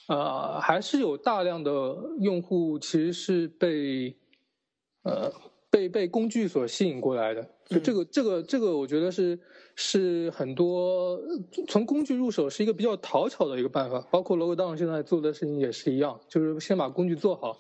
[0.09, 4.17] 呃，还是有大量的用户其实是被
[5.03, 5.33] 呃
[5.71, 7.49] 被被工具所吸引过来的。
[7.65, 9.39] 就这个这个这个，我觉得是。
[9.75, 11.19] 是很多
[11.67, 17.57] 从工具入手是一个比较讨巧的一个办法，包括 Logo Down 现在做的事情也是一样，就是先把工具做好，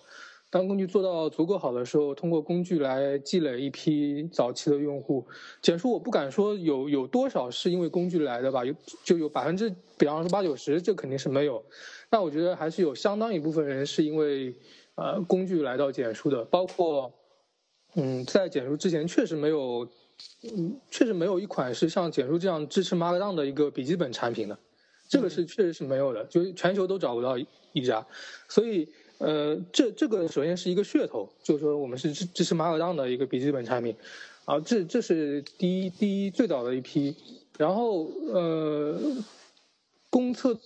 [0.53, 5.27] 当工具做到足够好的时候，通过工具来积累一批早期的用户。
[5.63, 11.65] 简书我不敢说有有多少是因为工具来的吧，有就有百分之，比方说八九十，这肯定是没有。
[12.11, 14.55] 那我觉得还是有相当一部分人是因为
[14.97, 17.11] 呃工具来到简书的，包括
[17.95, 19.89] 嗯在简书之前确实没有。
[20.43, 24.57] 嗯，确实没有一款是像简书这样支持 Markdown 的一个笔记本产品的，
[25.09, 27.37] 这个是确实是没有的，就全球都找不到
[27.73, 28.07] 一家。
[28.49, 28.89] 所以，
[29.23, 33.95] 呃，这这个首先是一个噱头，就是说我们是支支持马尔当的一个笔记本产品，
[34.45, 37.16] 啊，这这是第一第一最早的一批。
[37.57, 38.99] 然后，呃，
[40.11, 40.59] 公测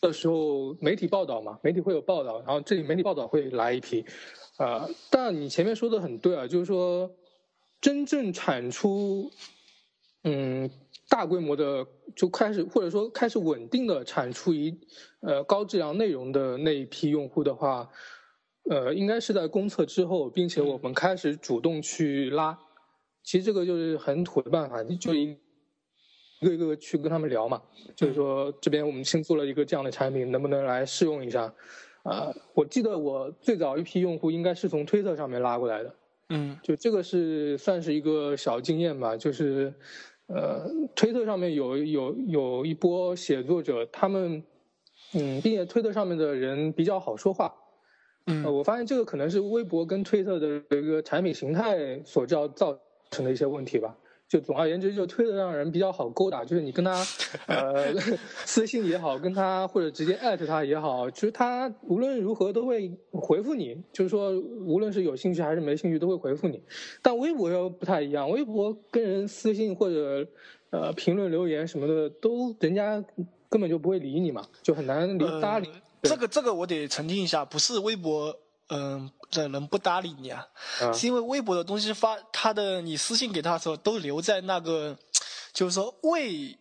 [0.00, 4.04] 的时候媒体报道嘛，媒体会有报道，然后这里媒体报道会来一批，
[4.56, 7.10] 啊，但你前面说的很对啊，就是说。
[7.80, 9.30] 真正产出，
[10.24, 10.68] 嗯，
[11.08, 14.78] 大规模的就开始或者说开始稳定的产出一
[15.20, 17.88] 呃高质量内容的那一批用户的话，
[18.70, 22.58] 呃，应该是在公测之后，并且我们开始主动去拉。
[23.22, 25.36] 其实这个就是很土的办法，你就一
[26.40, 27.62] 一个一个去跟他们聊嘛，
[27.96, 31.52] 就是说这边我们新做了一个这样的产品，能不能来试用一下？
[32.04, 35.94] 啊，我记得我最早一批用户应该是从推特上面拉过来的。
[36.30, 39.74] 嗯，就这个是算是一个小经验吧，就是，
[40.28, 44.42] 呃，推特上面有有有一波写作者，他们，
[45.14, 47.54] 嗯，并且推特上面的人比较好说话，
[48.26, 52.78] 嗯，我发现这个可能是微博跟推特的一个产品形态所造造
[53.10, 53.96] 成的一些问题吧。
[54.28, 56.92] 就总而言之，就推的让人比较好勾搭，就是你跟他，
[57.46, 57.94] 呃，
[58.44, 66.62] 私信也好，跟他或者直接艾特他也好，其实他无论如何都会回复你，就是说无论是有兴趣还是没兴趣都会回复你。
[67.00, 70.28] 但微博又不太一样，微博跟人私信或者
[70.70, 73.02] 呃评论留言什么的，都人家
[73.48, 75.70] 根本就不会理你嘛，就很难理搭理。
[76.02, 78.38] 这个这个我得澄清一下，不是微博。
[78.70, 80.46] 嗯，的人不搭理你啊，
[80.92, 84.96] 是因为微博的东西发他的，你私信给他的时候都留在那个，
[85.52, 86.58] 就是说未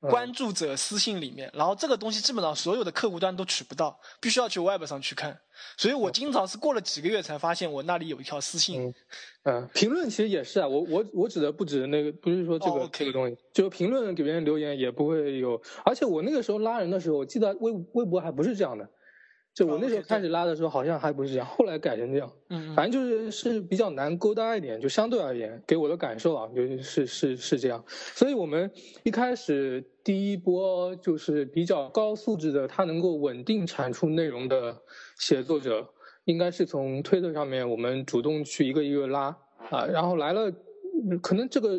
[0.00, 5.38] 关注者私信里面，然后这个东西基本上所有的客户端都取不到，必须要去 Web 上去看，
[5.76, 8.94] 所以我经常是过了几个月才发现我那里有一条私信。
[9.42, 18.88] 嗯，评论其实也是啊，我我我指的不止那个，不是说这个这个东西，就是评论给别人留言也不会有，而且我那个时候拉人的时候，我记得微微博还不是这样的。
[19.60, 22.32] 就我那时候开始拉的时候，好像还不是这样，后来改成这样。
[22.48, 27.84] 嗯，反正就是是比较难勾搭一点，就相对而言，给我的感受啊，就是是是这样。
[27.86, 28.70] 所以我们
[29.02, 34.80] 一开始第一波就是比较高素质的，他能够稳定产出内容的
[35.18, 35.86] 写作者，
[36.24, 39.36] 应该是从推特上面我们主动去一个一个拉
[39.68, 40.50] 啊，然后来了，
[41.20, 41.78] 可能这个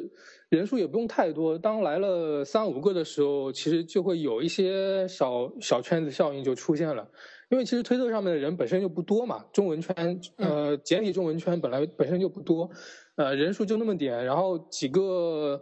[0.49, 1.57] 人数也不用太多。
[1.57, 7.09] 当来了三五个的时候，其实就会有一些小小圈子效应就出现了。
[7.51, 12.69] 因为其实推特上面的人本身就不多嘛，中文圈，呃，简体中文圈本来本身就不多，
[13.15, 15.61] 呃，人数就那么点，然后几个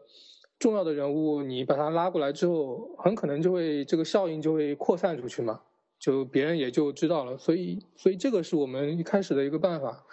[0.60, 5.60] 重要的人物，你把他拉过来之后，很可能就会这个效应就会扩散出去嘛，
[5.98, 10.06] 就别人也就知道了，所以，所以这个是我们一开始的一个办法。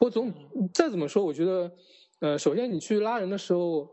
[0.00, 0.30] 我总
[0.74, 1.72] 再怎么说，我觉得，
[2.20, 3.88] 呃，首先你去拉人的时候，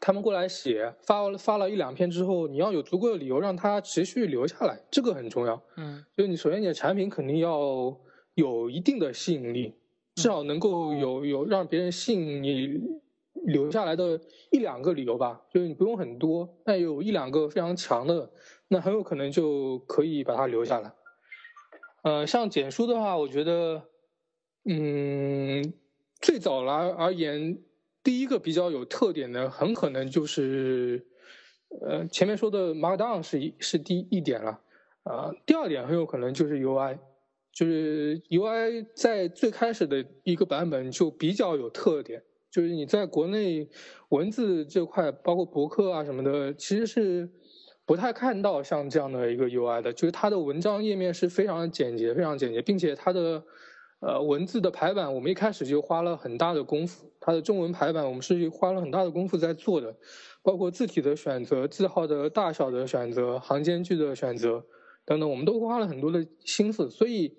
[0.00, 5.62] 他们过来写发了发了一两篇之后，你要有足够的理由让他持续留下来，这个很重要。
[5.76, 7.96] 嗯，就是你首先你的产品肯定要
[8.34, 9.74] 有一定的吸引力，
[10.14, 12.80] 至少能够有有让别人吸引你
[13.46, 14.20] 留下来的
[14.50, 15.42] 一两个理由吧。
[15.52, 18.30] 就是你不用很多，但有一两个非常强的，
[18.68, 20.92] 那很有可能就可以把它留下来。
[22.02, 23.82] 呃，像简书的话，我觉得，
[24.64, 25.72] 嗯，
[26.20, 27.58] 最早来而言。
[28.02, 31.06] 第一个比较有特点的，很可能就是，
[31.82, 34.60] 呃，前面说的 Markdown 是一是第一点了，
[35.02, 36.98] 啊，第二点很有可能就是 UI，
[37.52, 43.68] 就是 UI 在最开始的一个版本就比较有特点，就是你在国内
[44.08, 47.28] 文字这块，包括博客啊什么的，其实是
[47.84, 53.42] 不太看到像这样的一个 UI 的，就是它的文章页面是非常简洁，非常简洁，并且它的。
[54.00, 57.10] 呃，文字的排版，我们一开始就花了很大的功夫。
[57.18, 59.96] 它的中文排版，我们是花了很大的功夫在做的，
[60.40, 64.64] 包括字体的选择、字号的大小的选择、行间距的选择
[65.04, 66.88] 等等，我们都花了很多的心思。
[66.88, 67.36] 所以，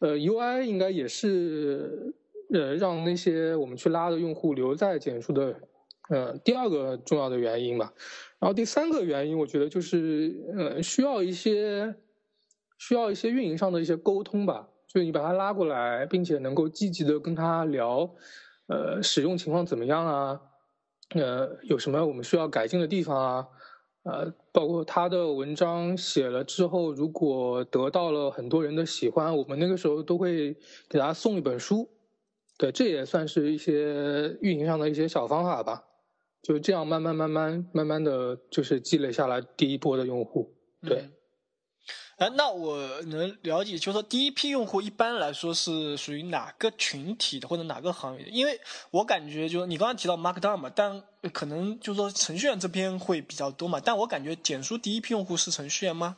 [0.00, 2.14] 呃，UI 应该也是
[2.52, 5.58] 呃让那些我们去拉的用户留在简书的
[6.10, 7.94] 呃第二个重要的原因吧。
[8.38, 11.94] 然后第三个原因，我觉得就是呃需要一些
[12.76, 14.68] 需要一些运营上的一些沟通吧。
[14.92, 18.14] 就你把他拉过来，并且能够积极的跟他聊，
[18.66, 20.40] 呃，使用情况怎么样啊？
[21.14, 23.48] 呃，有什么我们需要改进的地方啊？
[24.02, 30.54] 呃，包括他的文章写了之后，如果得到了很多人的喜欢，我们那个时候都会
[30.90, 31.88] 给他送一本书。
[32.58, 35.84] 对，这也算是一些运营上的一些小方法吧。
[36.42, 40.54] 就这样慢慢慢慢慢慢的就是积累下来第一波的用户。
[40.82, 41.08] 对。
[42.16, 48.30] 哎，那我能了解，就是说第一批用户一般来说是属于哪个群体的，或者哪个行业的？
[48.30, 48.60] 因为
[48.90, 51.02] 我感觉，就是你刚刚提到 Markdown 嘛，但
[51.32, 53.80] 可能就是说程序员这边会比较多嘛。
[53.84, 56.16] 但我感觉简书第一批用户是程序员吗？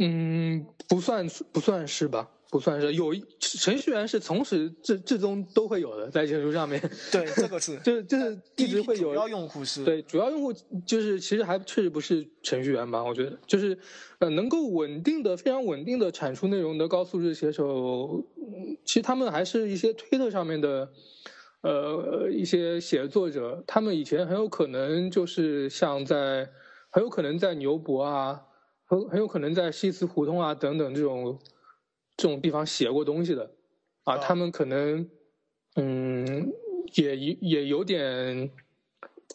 [0.00, 2.30] 嗯，不算，不算是吧。
[2.50, 6.80] 不算是有程序员是从始至至终都会有的，在简书上面。
[7.12, 9.10] 对，这个是， 就是就是一直会有。
[9.10, 9.84] 主要用户是。
[9.84, 10.50] 对，主要用户
[10.86, 13.04] 就是其实还确实不是程序员吧？
[13.04, 13.78] 我觉得就是，
[14.20, 18.24] 呃，能够稳定的、非常稳定的产出内容的高素质写手，
[18.82, 20.88] 其实他们还是一些推特上面的，
[21.60, 23.62] 呃，一些写作者。
[23.66, 26.48] 他们以前很有可能就是像在，
[26.88, 28.40] 很有可能在牛博啊，
[28.86, 31.38] 很很有可能在西祠胡同啊等等这种。
[32.18, 33.52] 这种地方写过东西的，
[34.02, 35.08] 啊，他们可能，
[35.76, 36.52] 嗯，
[36.94, 38.50] 也也有点，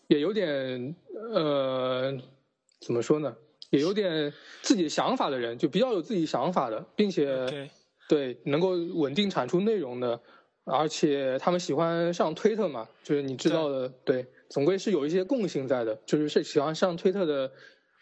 [0.08, 0.94] 也有点，
[1.34, 2.14] 呃，
[2.82, 3.38] 怎么说呢？
[3.70, 7.70] 也有点自己想法的人，就比较有自己想法的，并且
[8.10, 10.20] 对能够稳定产出内容的，
[10.66, 17.50] 而且他们喜欢上推特嘛，就是你知道的，对，总归是有一些共性在的，就是是喜欢上推特的。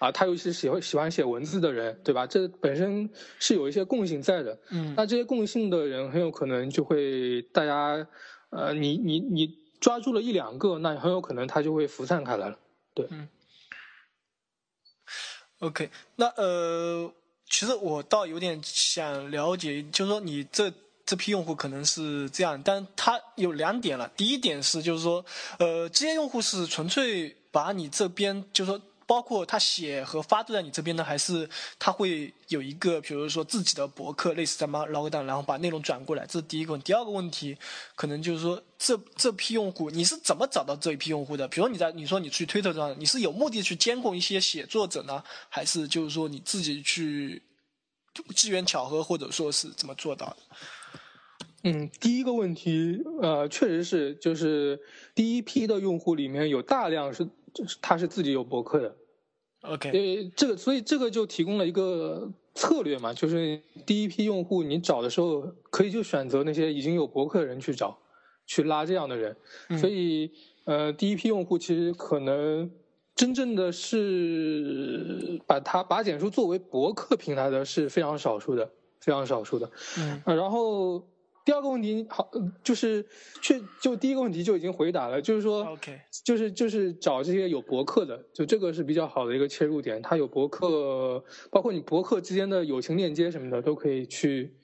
[0.01, 2.25] 啊，他尤其是喜欢喜欢写文字的人，对吧？
[2.25, 4.57] 这本身是有一些共性在的。
[4.71, 8.07] 嗯，那这些共性的人很有可能就会大家，
[8.49, 9.47] 呃，你你你
[9.79, 12.57] 抓住了一两个，那很有可能他就会浮散开来了。
[12.95, 13.29] 对，嗯。
[15.59, 17.13] OK，那呃，
[17.47, 20.73] 其实我倒有点想了解，就是说你这
[21.05, 24.11] 这批用户可能是这样，但他有两点了。
[24.17, 25.23] 第一点是，就是说，
[25.59, 28.81] 呃，这些用户是纯粹把你这边，就是说。
[29.11, 36.85] 包括他写和发都在你这边呢，还是他会有一个，比如说自己的博客，类似在吗 logdown，然后把内容转过来，这是第一个问题。
[36.85, 37.57] 第二个问题，
[37.93, 41.45] 可能就是说这这批用户你是怎么找到这一批用户的？
[41.49, 47.43] 比如你在你说你去推特上，你是有目的去监控一些写作者呢，还是就是说你自己去
[48.33, 50.37] 机缘巧合，或者说是怎么做到的？
[51.63, 54.79] 嗯，第一个问题，呃，确实是，就是
[55.13, 58.95] 第一批的用户里面有大量是，就是他是自己有博客的。
[59.61, 67.97] OK，呃，这个，所以这个就提供了一个策略嘛，就是第一批用户你找的时候，可以就选择那些已经有博客的人去找，
[68.47, 69.35] 去拉这样的人。
[69.79, 70.31] 所以，
[70.65, 72.71] 呃，第一批用户其实可能
[73.15, 79.69] 真正的是把它把简书作为博客平台的是非常少数的，非常少数的。
[79.99, 81.05] 嗯，然后。
[81.43, 82.29] 第二个问题好，
[82.63, 83.05] 就是
[83.41, 90.01] 确就第一个问题就已经回答了，就是说，OK，就是就是找这些有博客的，就这个是比较好的一个切入点。
[90.01, 94.55] 他有博客，包括你博客之间的友情链接什么的，都可以去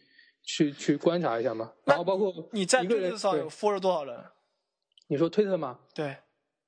[0.44, 1.74] 去去观察一下嘛。
[1.84, 4.16] 然后包括你在推特上有 follow 多少人？
[5.08, 5.80] 你说推特吗？
[5.96, 6.18] 对，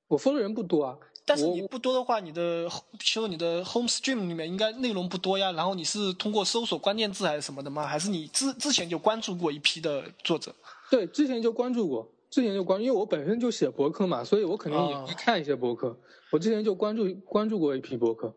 [0.08, 0.98] 我 follow 人不多啊。
[1.24, 2.68] 但是你不多的话，你的
[2.98, 5.52] 其实你的 home stream 里面应该内容不多呀。
[5.52, 7.86] 然后你是通过搜索关键字还是什么的吗？
[7.86, 10.54] 还是你之之前就关注过一批的作者？
[10.90, 15.96] 对，之前就关注过，之前就关注，因为我本身就写博客嘛，所以我肯定也会看一些博客。
[16.30, 18.34] 我之前就关注关注过一批博客。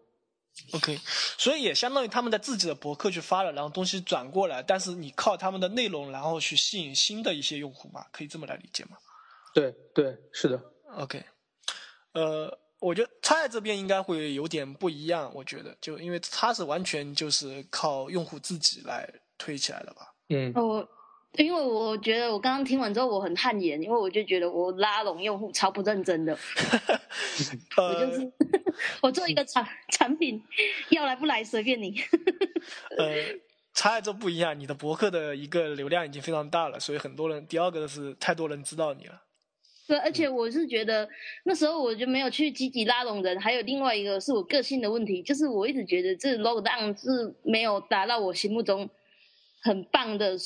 [0.74, 1.00] OK，
[1.38, 8.98] 所以也相当于他们在自己的博客去发了，然后东西转过来，但是你靠他们的内容，然后去吸引新的一些用户嘛，可以这么来理解吗？
[9.52, 10.62] 对对，是的。
[10.96, 11.24] OK，
[12.14, 19.08] 呃，我觉得菜这边应该会有点不一样，我觉得就因为它是完全就是靠用户自己来
[19.38, 20.14] 推起来的吧。
[20.30, 20.52] 嗯。
[20.56, 20.88] 我。
[21.38, 26.38] 因为我觉得我刚刚听完之后我很汗颜，因为我就觉得我拉拢用户超不认真的，
[27.76, 28.32] 我就是
[29.02, 30.40] 我做一个产产品，
[30.92, 32.00] 要来不来随便你。
[33.00, 33.16] 呃，
[33.74, 37.44] 差这不一样，你的博客的一个流量已经非常大了，所以很多人。
[37.48, 39.20] 第二个是太多人知道你了。
[39.88, 41.08] 对，而且我是觉得
[41.46, 48.90] 那时候我就没有去积极拉拢人，还有另外一个是我个性的问题，就是我一直觉得这 low down 是没有达到我心目中
[49.62, 50.38] 很棒的。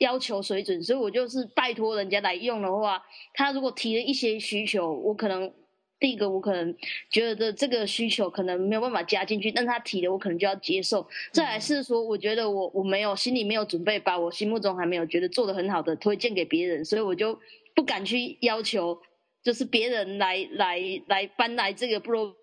[0.00, 5.52] 要求水准，所以我就是拜托人家来用的话，他如果提了一些需求，我可能
[5.98, 6.74] 第一个我可能
[7.10, 11.06] 觉得这个需求可能没有办法加进去，但他提的我可能就要接受。
[11.32, 17.38] 再来是说，我觉得我我没有心里没有准备，把我心目中还没有觉得做的很好的推荐给别人，所以我就
[17.80, 19.00] 不敢去要求，
[19.42, 22.36] 就是别人来来来搬来这个部落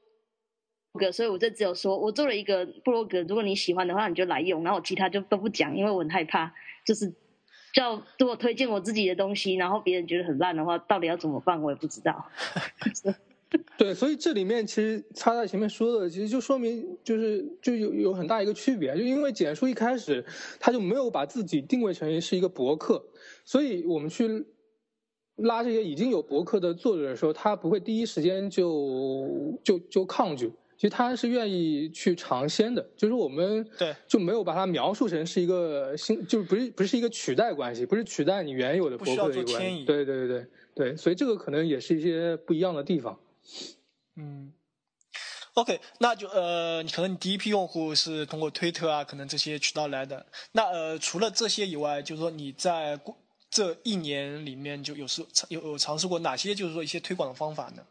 [0.93, 6.51] 格所以我就只有说我做了一个 blog，如果你喜欢的话，你就来用，然后其他就都不讲，因为我很害怕，
[6.83, 7.13] 就是。
[7.73, 11.61] 叫如果推荐我自己的东西，然后别人觉得很烂的话，到底要怎么办？
[11.61, 12.25] 我也不知道。
[13.77, 20.25] 对，所以这里面其实他在前面说的，其实就说明就是就有有很大一个区别，就因为简书一开始
[20.59, 23.05] 他就没有把自己定位成是一个博客，
[23.45, 24.43] 所以我们去
[25.38, 30.51] 拉这些已经有博客的作者的时候，他不会第一时间就就就抗拒。
[30.77, 39.85] 其实他是愿意去尝鲜的，就是我们对就没有把它描述成是一个新，就是不是不是一个取代关系，不是取代你原有的博客的一个关系。
[39.85, 43.19] 对对对对对，所以这个可能也是一些不一样的地方。
[44.17, 44.53] 嗯
[45.55, 50.27] ，OK，那就呃，可能你第一批用户是通过推特啊，可能这些渠道来的。
[50.51, 52.99] 那呃，除了这些以外，就是说你在
[53.50, 57.86] 这一年里面就有时有有尝试过哪些，就是说一些推广的方法呢？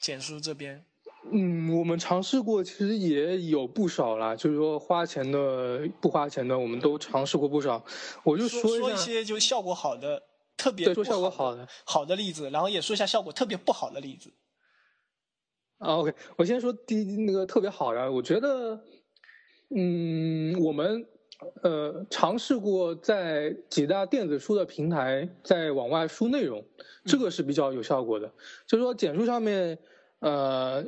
[0.00, 0.84] 简叔这边。
[1.32, 4.36] 嗯，我们尝试过，其实也有不少啦。
[4.36, 7.82] 就是说，花钱的、不花钱的，我们都尝试过不少。
[8.22, 10.22] 我就说一些就效果好的、
[10.54, 14.34] 特别说效果好的好的例子，然后也说一下效果特别不好的例子。
[15.78, 18.84] 啊，OK，我先说第那个特别好的，我觉得，
[19.74, 21.06] 嗯，我们
[21.62, 26.64] 呃尝试过在几大电子书的平台在往外输内容，
[27.04, 28.32] 这个是比较有效果的。
[28.66, 29.78] 就是说，简书上面，
[30.20, 30.84] 呃。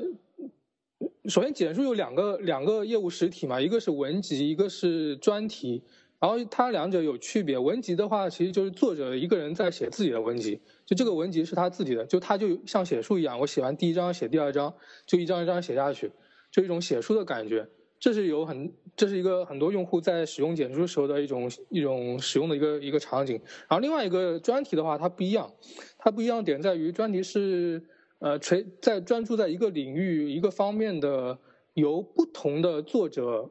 [1.28, 5.82] 首先，简书有两个两个业务实体嘛，一个是文集，一个是专题。
[6.20, 7.58] 然后它两者有区别。
[7.58, 14.72] 文集的话，其实就是作者一个人在写自己的文集，就这个文集是他自己的，就他就像写书一样，我写完第一章写第二章，
[15.04, 16.12] 就一张一张写下去，
[16.50, 17.68] 就一种写书的感觉。
[17.98, 23.40] 这是有很这是一个很多用户在使用简书时候的一种一种使用的一个一个场景。
[23.68, 25.52] 然后另外一个专题的话，它不一样，
[25.98, 27.82] 它不一样点在于专题是。
[28.18, 31.38] 呃，垂在专注在一个领域、一个方面的，
[31.74, 33.50] 由不同的作者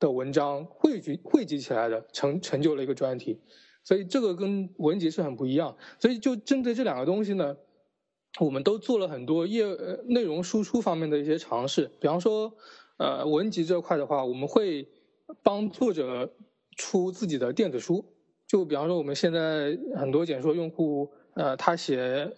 [0.00, 3.38] 的文章汇聚汇集起来的，成成就了一个专题，
[3.84, 5.76] 所以这个跟文集是很不一样。
[6.00, 7.56] 所以就针对这两个东西呢，
[8.40, 9.64] 我们都做了很多业
[10.06, 11.88] 内容输出方面的一些尝试。
[12.00, 12.52] 比方说，
[12.96, 14.88] 呃，文集这块的话，我们会
[15.42, 16.32] 帮作者
[16.76, 18.04] 出自己的电子书。
[18.46, 22.36] 就比方说，我们现在很多简说用户，呃，他写。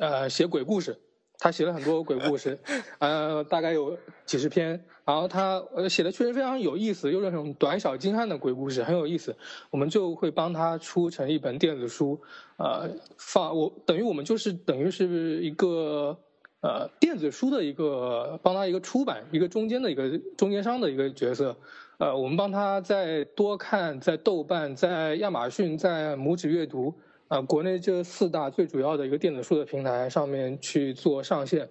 [0.00, 0.98] 呃，写鬼故事，
[1.38, 2.58] 他写了很多鬼故事，
[2.98, 4.70] 呃，大概有几十篇，
[5.04, 9.36] 然后他呃写的确实非常有意思，又是那种短小精悍的鬼故事，很有意思。
[9.70, 12.20] 我们就会帮他出成一本电子书，
[12.56, 16.18] 呃，放我等于我们就是等于是一个
[16.60, 21.56] 呃电子书的一个帮他一个出版一个中间的一个中间商的一个角色，
[21.98, 26.94] 呃，我们帮他在多看，在豆瓣，在亚马逊，在拇指阅读。
[27.28, 31.68] 啊，国内这四大最主要的一个电子书的平台上面去做上线，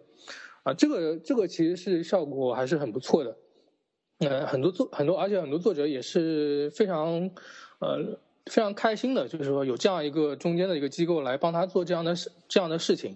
[0.63, 3.37] 啊，这个这个其实是效果还是很不错的，
[4.19, 7.31] 呃，很多作很多，而且很多作者也是非常，
[7.79, 13.15] 呃，非常开心的，就是说有这样一个中间的一个机构来帮他做这样的事这样的事情，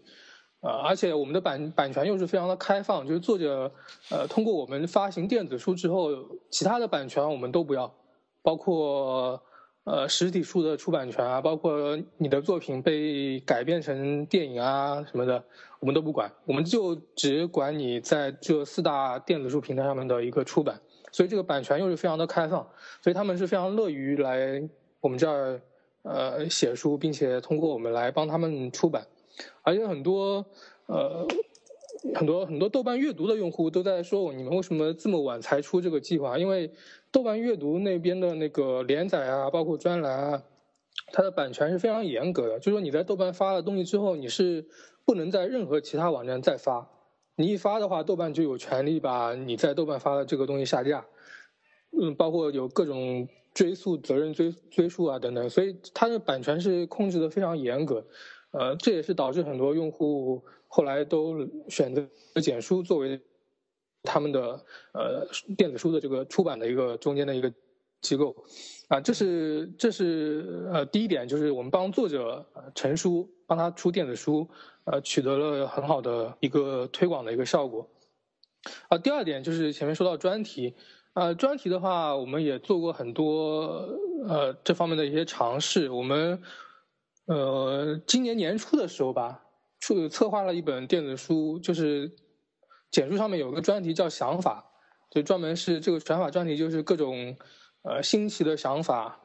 [0.61, 3.71] 啊，而且我们的版版权又是非常的开放，就是作者
[4.09, 6.09] 呃通过我们发行电子书之后，
[6.49, 7.93] 其他的版权我们都不要，
[8.41, 9.41] 包括。
[9.85, 15.43] 呃，实体书的出版权啊，包括你的作品被改编成电影啊什么的，
[15.79, 20.79] 我们都不管，我们就只管你在这四大电子书平台上面的一个出版。
[21.11, 22.67] 所以这个版权又是非常的开放，
[23.01, 24.61] 所以他们是非常乐于来
[24.99, 25.59] 我们这儿
[26.03, 29.07] 呃写书，并且通过我们来帮他们出版，
[29.61, 30.45] 而且很多
[30.87, 31.27] 呃
[32.13, 36.37] 很多很多豆瓣阅读的用户都在说，你们为什么这么晚才出这个计划？
[36.37, 36.71] 因为
[37.11, 40.43] 豆瓣阅读那边的那个连载啊，包括专栏啊，
[41.11, 44.65] 它的版权是非常严格的，就是说你在豆瓣发了东西之后，你是
[45.05, 46.89] 不能在任何其他网站再发。
[47.35, 51.05] 你一发的话，豆瓣就有权利把你在豆瓣发的这个东西下架，
[51.99, 58.05] 嗯，包括有各种追溯责任追追溯啊等等，所以它的版权是控制的非常严格，
[58.51, 62.07] 呃，这也是导致很多用户后来都选择
[62.41, 63.19] 简书作为
[64.03, 65.27] 他们的呃
[65.57, 67.51] 电子书的这个出版的一个中间的一个
[68.01, 68.35] 机构，
[68.87, 74.47] 啊，这是这是呃第一点，就是我们帮作者成书，帮他出电子书。
[74.85, 77.87] 呃，取得了很好的一个推广的一个效果。
[78.87, 80.73] 啊，第二点就是前面说到专题，
[81.13, 83.87] 呃，专题的话，我们也做过很多
[84.27, 85.91] 呃这方面的一些尝试。
[85.91, 86.41] 我们
[87.29, 89.43] 呃今年年初的时候吧，
[89.79, 92.11] 出策划了一本电子书，就是
[92.89, 94.65] 简书上面有个专题叫想法，
[95.11, 97.37] 就专门是这个想法专题，就是各种
[97.83, 99.21] 呃新奇的想法，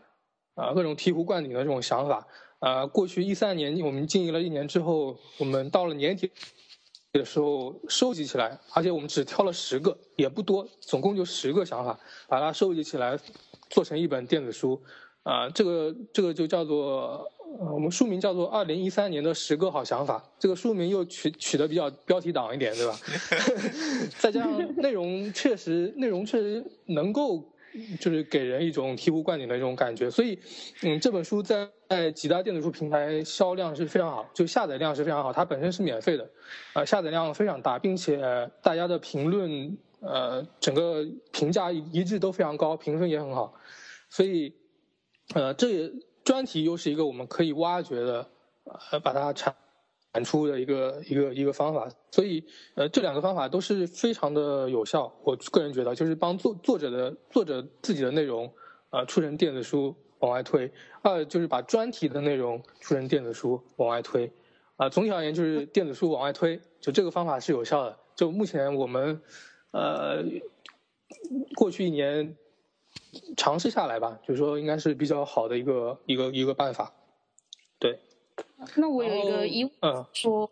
[0.54, 2.28] 啊，各种醍醐灌顶的这种想法。
[2.58, 6.30] 啊，过去一三年我们经营了一年之后，我们到了年底
[7.12, 11.98] 的时候收集起来，而且我们只挑了十个，也不多，总共就十个想法，
[12.28, 13.18] 把它收集起来，
[13.70, 14.82] 做成一本电子书。
[15.24, 17.26] 啊，这个这个就叫做，
[17.58, 20.18] 呃我们书名叫做《二零一三年的十个好想法》。
[20.38, 22.98] 这个书名又取取得比较标题党一点，对吧？
[24.18, 27.50] 再加上内容确实，内容确实能够。
[27.98, 30.38] 就是给人一种醍醐灌顶的这种感觉，所以，
[30.82, 36.30] 嗯，这本书在在几大电子书平台销量是非常好，就下载量是非常好，它本身是免费的，
[36.74, 43.52] 呃，下载量非常大，并且大家的评论，呃，整个评价一致都非常高，评分也很好，
[44.08, 44.54] 所以，
[45.34, 45.90] 呃，这也
[46.24, 48.26] 专题又是一个我们可以挖掘的，
[48.90, 49.54] 呃，把它产。
[50.14, 52.44] 产出的一个一个一个方法，所以
[52.76, 55.12] 呃这两个方法都是非常的有效。
[55.24, 58.48] 我个人觉得，就是帮作作者的作者自己的内容，
[58.90, 60.70] 呃出成电子书往外推；
[61.02, 64.32] 二就是把专题的内容出成电子书往外推。
[64.76, 67.98] 啊，总体而言就是电子书往外推，就这个方法是有效的。
[68.14, 69.20] 就目前我们
[69.72, 70.22] 呃
[71.56, 72.36] 过去一年
[73.36, 76.94] 尝试下来吧，就是说应该是比较好的一个一个一个办法，
[77.78, 77.98] 对。
[78.76, 79.72] 那我有一个疑问，
[80.12, 80.50] 说，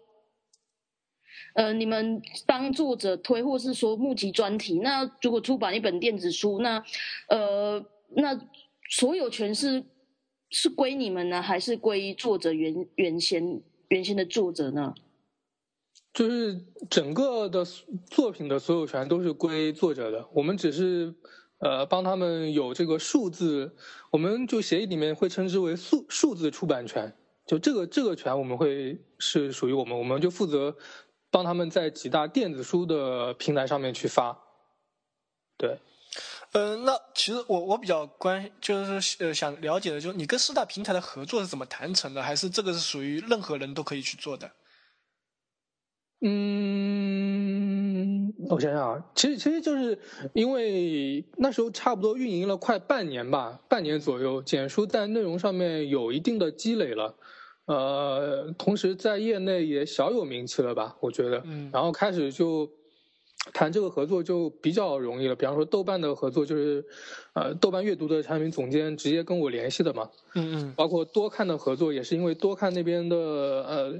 [1.54, 6.84] 呃，你们帮作者推，或是说募集专题，那如果出版一本电子书，那，
[7.28, 8.38] 呃，那
[8.90, 9.84] 所有权是
[10.50, 14.94] 是归你们呢，还是归作者原原先原先的作者呢？
[16.12, 17.64] 就是整个的
[18.10, 21.14] 作品的所有权都是归作者的，我们只是
[21.62, 23.76] 呃帮他们有这个数字，
[24.10, 27.16] 我们就协议里面会称之为数数字出版权。
[27.46, 30.76] 就这个这个权，我们会是属于我们，我们就负责
[31.30, 34.36] 帮他们在几大电子书的平台上面去发。
[35.56, 35.78] 对，
[36.52, 42.22] 嗯，那其实我我比较关，就是呃想了解的，就是你跟四大平台的合作是怎么谈成的？
[42.22, 44.50] 还是这个是属于任何人都可以去做的？
[46.24, 47.11] 嗯，
[48.54, 49.98] 我想想啊，其实其实就是
[50.34, 57.14] 因为那时候差不多运营了快半年吧，半年左右，简书在内容上面有一定的积累了。
[57.64, 60.94] 呃，同时在业内也小有名气了吧？
[61.00, 62.68] 我觉得，嗯，然后开始就
[63.54, 65.34] 谈这个合作就比较容易了。
[65.34, 66.84] 比方说豆瓣的合作，就是
[67.32, 73.94] 呃，豆瓣阅读的产品总监直接跟我联系的嘛，嗯嗯，包括多看的合作也是因为多看那边的呃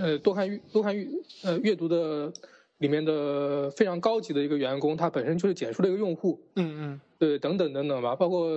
[0.00, 1.08] 呃多看多看阅
[1.42, 2.32] 呃阅读的。
[2.78, 8.48] 里面的非常高级的一个员工，他本身就是简书的一个用户，嗯嗯，对，等等等等吧，包括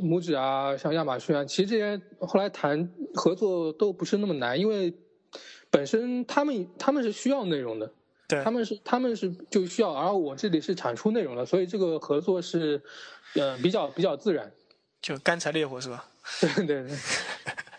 [0.00, 4.94] 拇指啊，像亚马逊啊，其实这些后来谈合作都不是那么难，因为
[5.68, 7.92] 本身他们他们是需要内容的，
[8.28, 12.80] 对，他们是他们是就需要，而我这里是产出内容的，所以这个合作是，
[13.34, 14.50] 呃，比较比较自然，
[15.02, 16.08] 就干柴烈火是吧？
[16.40, 16.96] 对对对。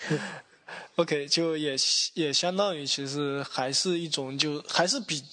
[0.97, 1.75] OK，就也
[2.15, 5.23] 也相当于其实还是一种就还是比。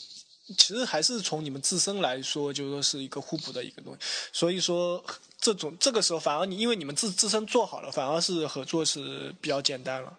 [0.46, 3.98] 其实还是从你们自身来说，就说是一个互补的一个东西。
[4.30, 5.02] 所以说，
[5.38, 10.18] 这种这个时候反而你因为你们自自身做好了，反而是合作是比较简单了。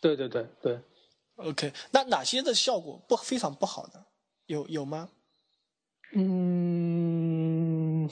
[0.00, 0.80] 对对对对。
[1.36, 4.06] OK，那哪些的效果不非常不好的
[4.46, 5.10] 有有吗？
[6.14, 8.08] 嗯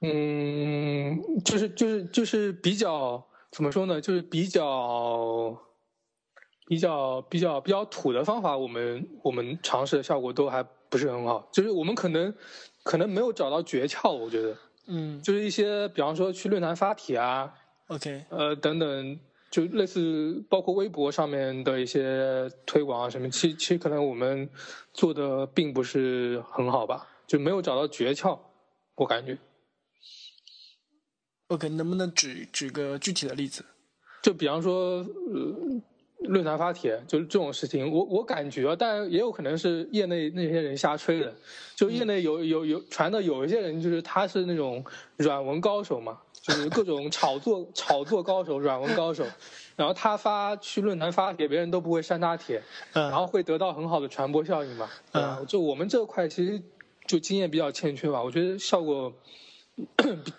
[0.00, 4.00] 嗯，就是就是就是比较怎么说呢？
[4.00, 5.67] 就是比较。
[6.68, 12.32] 比较比较比较土的方法，我们我们尝试的效果都还不是很好，就是我们可能
[12.84, 14.54] 可能没有找到诀窍，我觉得
[14.86, 17.52] 嗯就是一些比方说去论坛发帖啊
[17.88, 19.18] ，，OK，呃等等，
[19.50, 24.48] 就类似包括微博上面的一些推广啊什么，其其实可能我们
[24.92, 28.38] 做的并不是很好吧，就没有找到诀窍，
[28.94, 29.38] 我感觉。
[31.48, 33.64] OK，能不能举举个具体的例子？
[34.22, 35.80] 就比方说，呃，
[36.20, 41.32] 论坛发帖，就是这种事情，我我感觉，但也有可能是业内那些人瞎吹的。
[41.76, 44.84] 就业内有有有传的有一些人，就是他是那种
[45.16, 49.24] 软文高手嘛，就是各种炒作炒作高手、软文高手，
[49.76, 52.60] 然后他发去论坛发帖，别人都不会删他帖，
[52.94, 54.88] 嗯，然后会得到很好的传播效应嘛。
[55.12, 55.46] 嗯？
[55.46, 56.60] 就我们这块其实
[57.06, 59.12] 就经验比较欠缺吧，我觉得效果
[59.96, 60.32] 比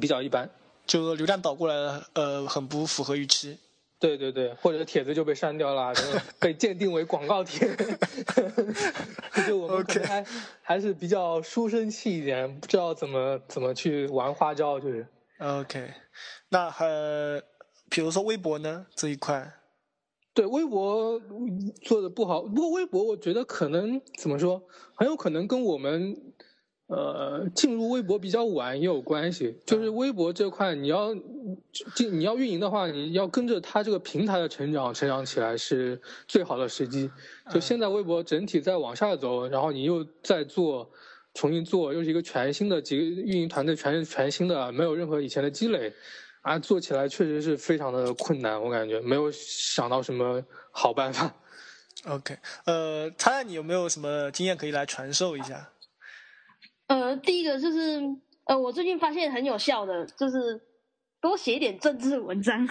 [0.00, 0.50] 比较一般。
[0.86, 3.56] 就流量导过来了，呃，很不符合预期。
[4.00, 6.02] 对对对，或者帖子就被删掉了，就
[6.40, 7.68] 被鉴定为广告帖。
[9.46, 10.24] 就我们可能还
[10.62, 15.06] 还是比较书生气一点，不知道怎么怎么去玩花招，就是。
[15.38, 15.92] OK，
[16.48, 17.40] 那呃，
[17.90, 19.52] 比如说微博呢这一块，
[20.34, 21.20] 对微博
[21.82, 24.62] 做的不好，不过微博我觉得可能怎么说，
[24.94, 26.29] 很有可能跟我们
[26.90, 29.56] 呃进入微博比较晚也有关系。
[29.64, 31.14] 就是微博这块，你要
[31.94, 37.10] 进你要运营的话，你要跟着它这个平台的成长成长起来是最好的时机。
[37.48, 40.90] 就现在微博整体在往下走，然后你又在做。
[41.32, 45.92] 重新做，又是一个全新的几个运营团队，全是全新的，没有任何以前的积累，
[46.42, 51.32] 啊，做起来确实是非常的困难，我感觉没有想到什么好办法。
[52.06, 55.70] OK，呃，灿烂，你有没有什么经验可以来传授一下？
[56.90, 58.00] 呃，第一个就是
[58.46, 60.60] 呃，我最近发现很有效的，就是
[61.20, 62.66] 多写一点政治文章。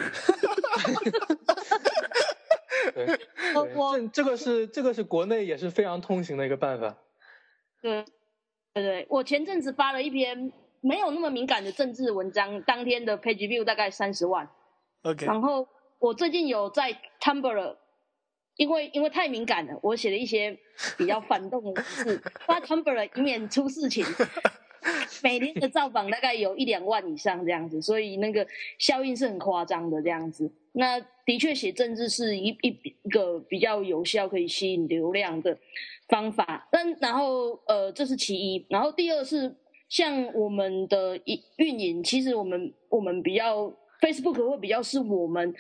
[2.94, 3.06] 对，
[3.56, 6.98] 呃我这这个是这个是国内也是非常通行的一个办法。
[7.82, 8.04] 对
[8.74, 10.52] 对对，我前阵子发了一篇
[10.82, 14.50] 没有那么敏感的政治文章，当天的 page view 大概三十万。
[15.04, 15.66] OK，然后
[15.98, 17.78] 我最近有在 Tumblr，
[18.60, 20.56] 因为因为太敏感了，我写了一些
[20.98, 24.06] 比较反动的字，发 Tumblr 以免出事情。
[25.24, 28.46] 每年的造访大概有一两万以上这样子，所以那个
[28.78, 30.52] 效应是很夸张的这样子。
[30.74, 35.58] 那的确写政治是一一一个比较有效可以吸引流量的
[36.08, 39.54] 方法，但然后呃这是其一，然后第二是
[39.90, 45.54] 像我们的运运营，其实我们我们比较 Facebook 会比较是我们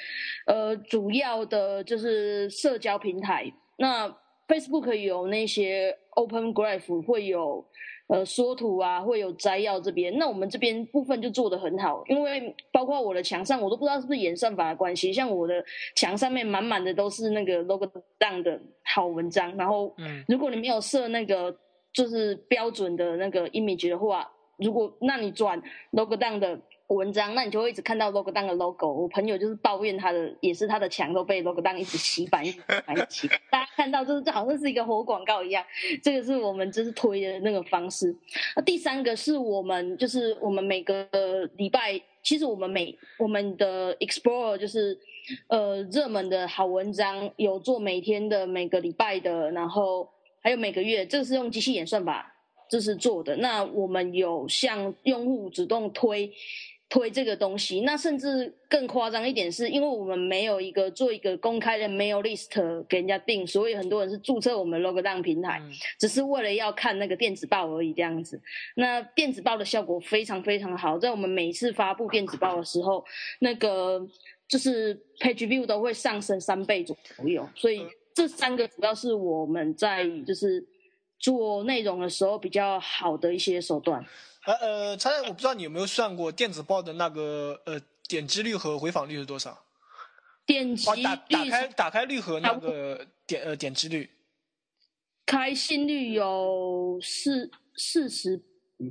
[0.45, 4.07] 呃主要的就是社交平台，那
[4.47, 7.65] Facebook 有那些 Open Graph 会有。
[8.11, 15.63] 呃，缩图啊，会有摘要这边，那我们这边部分就做得很好，因为包括我的墙上，我都不知道是不是演算法的关系，像我的
[15.95, 17.85] 墙上面满满的都是那个 logo
[18.17, 20.25] down 的好文章，然后嗯。
[20.27, 21.55] 如果你没有设那个
[21.93, 24.27] 就是标准的那个 image 的话，
[24.57, 25.61] 如果那你转
[25.91, 26.59] logo down 的
[26.95, 28.91] 文章，那你就会一直看到 logo 当的 logo。
[28.91, 33.27] 我朋友就是抱怨他的，也是他的墙都被 logo 当一直洗版，一直洗版，一直洗。
[33.51, 35.63] 大家看到就是这好像是一个活广告一样，
[36.01, 38.15] 这个是我们就是推的那个方式。
[38.55, 41.07] 那第三个是我们就是我们每个
[41.57, 44.97] 礼拜，其实我们每我们的 Explore 就是
[45.47, 50.09] 呃热门的好文章有做每天的、每个礼拜的，然后
[50.41, 52.33] 还有每个月，这个是用机器演算法
[52.71, 53.35] 就是做的。
[53.35, 56.33] 那我们有向用户主动推。
[56.89, 68.41] 推这个东西，那甚至更夸张一点是，因为我们没有一个做一个公开的 mail list 给人家订，所以很多人是注册我们 Logodown 平台，嗯只是为了要看那个电子报而已这样子。
[68.75, 73.05] 那电子报的效果非常非常好，在我们每次发布电子报的时候，
[73.39, 74.03] 那个
[74.47, 77.85] 就是 page view 都会上升三倍左右，所以
[78.15, 80.65] 这三个主要是我们在就是
[81.19, 84.03] 做内容的时候比较好的一些手段。
[84.45, 89.65] 呃呃，猜猜，我不知道你有没有算过电子报的那个呃点击率和回访率是多少？
[90.45, 94.09] 点击哦，打打开打开率和那个点呃点击率。
[95.25, 98.41] 开心率有四四十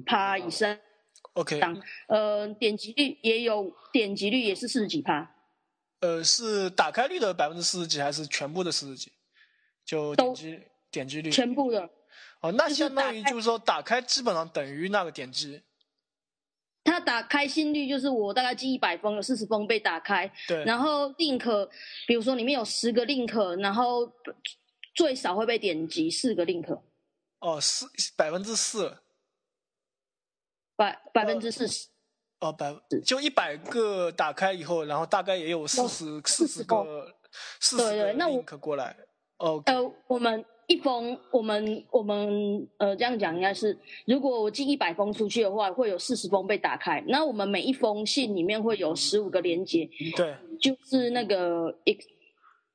[0.07, 0.79] 趴以上
[1.33, 1.61] ，OK，
[2.07, 5.35] 呃，点击率也有，点击率也是四十几趴，
[5.99, 9.11] 呃，是打开率的百分之四十几，还是全部的四十几？
[9.85, 10.61] 就点击
[10.93, 11.31] 点击率。
[11.31, 11.91] 全部的。
[12.41, 15.63] 哦，那相当于就是说打开基本上等于那个点击。
[16.85, 21.69] 它打开心率就是我大概记一百封，有四十封被打开，对，然后 link，
[22.07, 24.11] 比如说里面有十个 link，然后
[24.95, 26.81] 最少会被点击四个 link，
[27.41, 27.87] 哦，四
[28.17, 28.97] 百分之四，
[30.77, 31.89] 百百分之四十。
[32.41, 32.73] 哦，百
[33.05, 37.13] 就一百个打开以后，然后大概也有四十四十个
[37.61, 38.97] 四十个 link 过来。
[39.39, 47.03] OK，呃，我们一封我们我们呃这样讲应该是，如果我寄一百封出去的话，会有四十封被打开。
[47.09, 51.97] 那我们每一封信里面会有十五个连接，对，就是那个一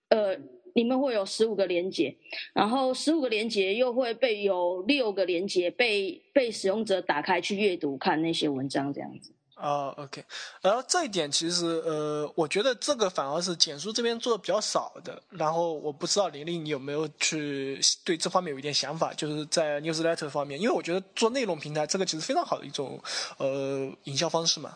[0.09, 0.35] 呃
[0.73, 2.15] 里面会有十五个连接，
[2.51, 9.31] 然后十五个连接又会被有六个连接被被使用者打开去阅读看那些文章这样子。
[9.55, 10.23] 啊，OK，
[10.61, 15.21] 然后这一点其实呃，我觉得这个反而是简书这边做的比较少的。
[15.29, 22.99] 然后我不知道玲玲你有没有去对这方面有一点想法，就是在 newsletter 方面，因为我觉得做内容平台这个其实非常好的一种
[23.37, 24.75] 呃营销方式嘛。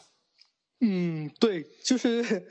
[0.80, 2.48] 嗯，对，就是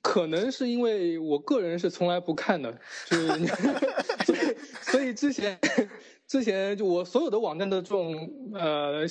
[0.00, 2.72] 可能是因为我个人是从来不看的，
[3.10, 3.26] 就是
[4.24, 5.58] 所以所以之前
[6.28, 9.04] 之前就我所有的网站的这种呃。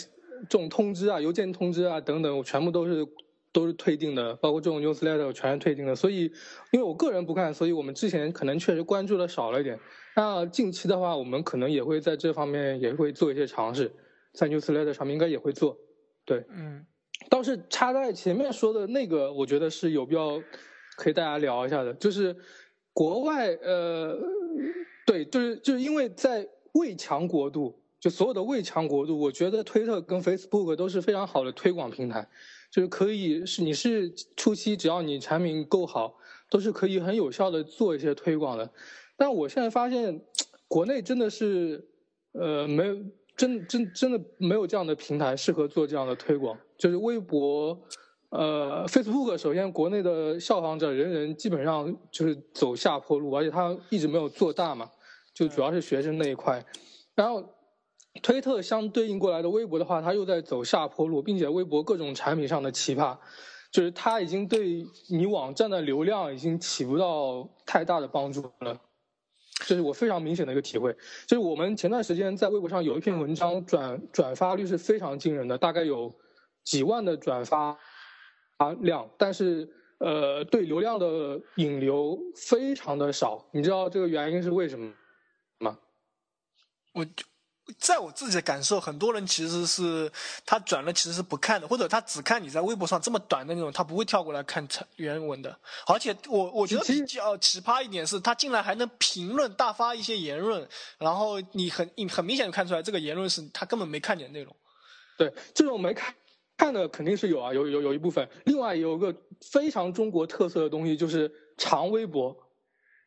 [0.50, 3.08] 这种通知啊，邮件通知啊等等，我全部都是
[3.52, 5.96] 都是退订的，包括这种 newsletter 全是退订的。
[5.96, 6.24] 所以，
[6.72, 9.80] 因为我个人不看，所以我们之前可能确实关注的少了一点。
[10.16, 13.92] 那近期的话，我们可能也会在这方面也会做一些尝试，
[14.34, 15.78] 在 newsletter 上面应该也会做。
[16.26, 16.86] 对，嗯，
[17.30, 20.42] 倒是插在前面说的那个，我觉得是有必要
[20.98, 22.36] 可以大家聊一下的，就是
[22.94, 24.18] 国外呃，
[25.06, 27.80] 对，就是就是因为在未强国度。
[28.06, 32.30] 就所有的未强国度，我觉得推特跟 Facebook 都是非常好的推广平台，
[32.70, 36.16] 就是可以是你是初期，只要你产品够好，
[36.52, 38.70] 都是可以很有效的做一些推广的。
[39.18, 40.22] 但我现在发现，
[40.68, 41.84] 国内真的是，
[42.34, 42.96] 呃，没有
[43.36, 46.56] 真真真的没有这样的平台适合做这样的推广。
[46.78, 47.76] 就是微博，
[48.30, 54.92] 呃，Facebook，首先国内的效仿者人人基本上就是走下坡路，而且它一直没有做大嘛，
[55.34, 56.64] 就主要是学生那一块，
[57.16, 57.44] 然后。
[58.22, 63.18] 推特相对应过来的微博的话，它又在走下坡路，并且微博各种产品上的奇葩，
[63.72, 68.80] 就是它已经对你网站的流量已经起不到太大的帮助了，
[69.66, 70.96] 这是我非常明显的一个体会。
[71.28, 76.16] 就是我们前段时间在微博上有一篇文章转转发率是非常惊人的，大概有
[76.64, 77.78] 几万的转发
[78.58, 84.94] 啊量，但是呃对流量的引流非常的少，你知道这个原因是为什么
[85.60, 85.78] 吗？
[86.94, 87.06] 我。
[87.80, 90.12] 在我自己的感受，很多人其实是
[90.46, 95.58] 他转了，其实是不看的，或者他只看你在微博上这么短的那种，他不会跳过来看原文的。
[95.88, 100.68] 而且我我觉得比较奇葩一点是，他竟然还能评论大发一些言论，
[101.00, 104.56] 然后你很你很明显的看出来，这个言论是他根本没看见内容。
[105.18, 106.14] 对，这种没看
[106.58, 108.30] 看的肯定是有啊，有有有一部分。
[108.46, 109.16] 另外有个
[109.52, 112.36] 非常中国特色的东西，就是长微博，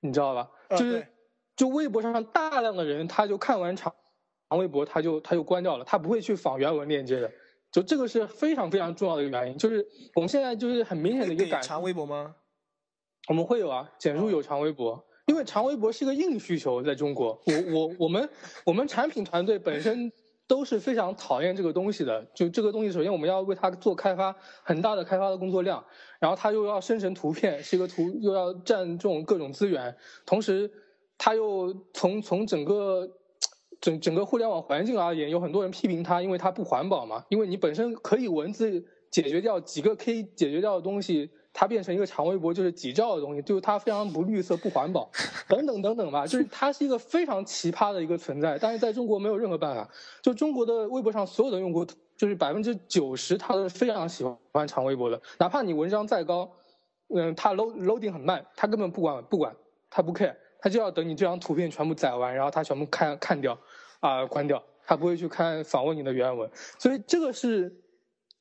[0.00, 0.48] 你知道吧？
[0.70, 1.06] 就是
[1.54, 3.94] 就微博上大量的人，他就看完长。
[4.50, 7.30] 长微博它就它就关掉了，它不会去仿原文链接的，
[7.70, 9.58] 就这个是非常非常重要的一个原因。
[9.58, 12.34] 就是我们现在就是很明显的一个感长微博吗？
[13.28, 18.26] 我们会有啊，简书有长微博，因为长微博是一个硬需求，在中国，我我我们
[18.64, 20.10] 我们产品团队本身
[20.46, 22.24] 都是非常讨厌这个东西的。
[22.34, 25.84] 就这个东西，首先我们要为它做开发，很大的开发的工作量，
[26.18, 29.94] 然后它又要生成图片，是一个图又要占这种各种资源，
[30.24, 30.70] 同时
[31.18, 33.06] 它又从从整个。
[33.80, 37.24] 整整个互联网环境而言，有很多人批评它，因为它不环保嘛。
[37.28, 45.10] 因为你本身可以文字解决掉几个 K 解决掉的东西，它变成一个长微博就是几兆的东西，就是它非常不绿色、不环保，
[45.48, 46.26] 等等等等吧。
[46.26, 49.88] 就是它是一个非常奇葩的一个存在，但是在中国没有任何办法。
[50.22, 56.50] 就中国的微博上所有的用户，就是百分之九十，他都是非常喜欢长微博的，哪怕你文章再高，
[57.14, 59.54] 嗯，它 load loading 很慢，他根本不管不管，
[59.88, 60.34] 他不 care。
[60.60, 63.58] 他就要等你这张图片全部载完，然后他全部看看掉，
[64.00, 67.72] 啊，关掉，他不会去看访问你的原文，所以这个是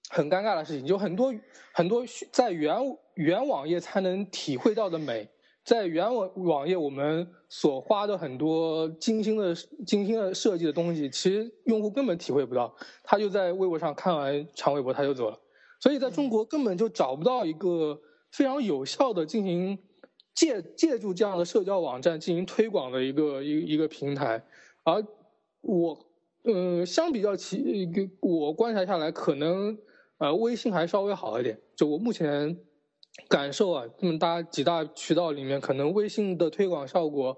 [0.09, 0.87] 很尴尬的事情。
[0.87, 1.33] 就很多
[1.73, 2.75] 很多在原
[3.13, 5.29] 原网页才能体会到的美，
[5.63, 9.53] 在原网网页我们所花的很多精心的
[9.85, 12.75] 精心的设计的东西，其实用户根本体会不到。
[13.03, 15.39] 他就在微博上看完长微博他就走了，
[15.79, 17.99] 所以在中国根本就找不到一个
[18.31, 19.77] 非常有效的进行。
[20.37, 24.43] 借借助这样的社交网站进行推广的一个一一个平台，
[24.83, 25.03] 而
[25.61, 26.05] 我，
[26.43, 27.89] 嗯，相比较其
[28.21, 29.75] 我观察下来，可能
[30.19, 31.59] 呃微信还稍微好一点。
[31.75, 32.55] 就我目前
[33.27, 37.35] 感受啊，这么大几大渠道里面，可能微信的推广效果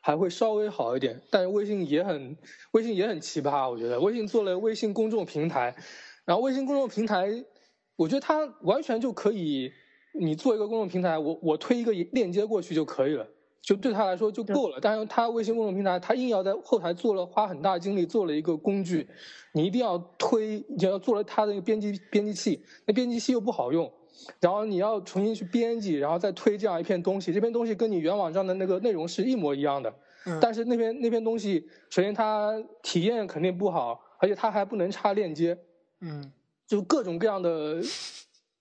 [0.00, 1.20] 还会稍微好一点。
[1.32, 2.36] 但是微信也很
[2.70, 5.74] 微信也很奇葩，我觉得微信做了微信公众平台，
[6.24, 7.44] 然后微信公众平台，
[7.96, 9.72] 我觉得它完全就可以。
[10.18, 13.26] 你做一个公众平台，我我推一个链接过去就可以了，
[13.60, 14.78] 就对他来说就够了。
[14.80, 19.06] 但是他微信公众平台，他硬要在后台做了花很大精力做了一个工具，
[19.52, 23.92] 你一定要推，你要做了他的一个编辑编辑器，那编辑器又不好用，
[24.40, 29.92] 然后你要重新去编辑，然后再推这样一片东西，这篇东西跟你原网站的那个内容是一模一样的，
[30.40, 35.56] 但是那篇那篇东西，首先它体验肯定不好，而且它还不能插链接，
[36.00, 36.32] 嗯，
[36.66, 37.80] 就各种各样的，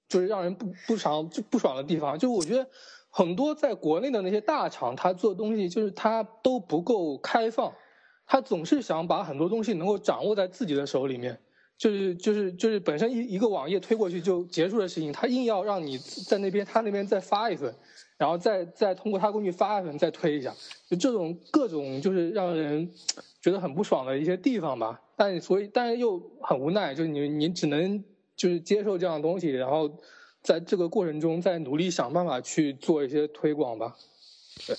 [0.08, 2.18] 就是让人不不爽就不爽的地方。
[2.18, 2.68] 就我觉得
[3.10, 7.74] 很多在国内的那些大厂，他做东西就是他都不够开放，
[8.26, 11.40] 他总是想把很多东西能够掌握在自己的手里面。
[11.78, 17.76] 就是就是就是本身一一个网页推过去就结束的事情，他硬要让你在那边他那边再发一份，
[18.18, 20.54] 然后再再通过他工具发一份再推一下，
[20.90, 22.90] 就这种各种就是让人
[23.42, 25.02] 觉得很不爽的一些地方吧。
[25.18, 28.02] 但所以但是又很无奈，就是你你只能
[28.36, 29.90] 就是接受这样的东西，然后
[30.42, 33.96] 在这个过程中再努力想办法去做一些推广吧。
[34.66, 34.76] 对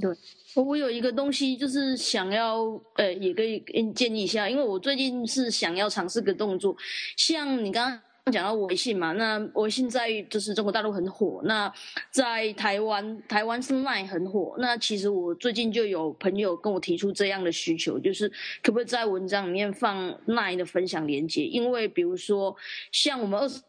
[0.00, 0.16] 对。
[0.54, 2.64] 我有一个东西，就是想要，
[2.96, 6.74] 呃，也可以给你建议一下，因为我最近是想要尝试个动作，
[7.16, 11.72] 像你刚刚讲到微信嘛，那微信在就是中国大陆很火，那
[12.10, 18.28] 在台湾，台湾是赖很火，那其实我最近就有朋友跟我提出这样的需求，就是
[18.62, 22.54] 可不可以在文章里面放 Line 的分享链接，因为比如说
[22.92, 23.60] 像我们二十。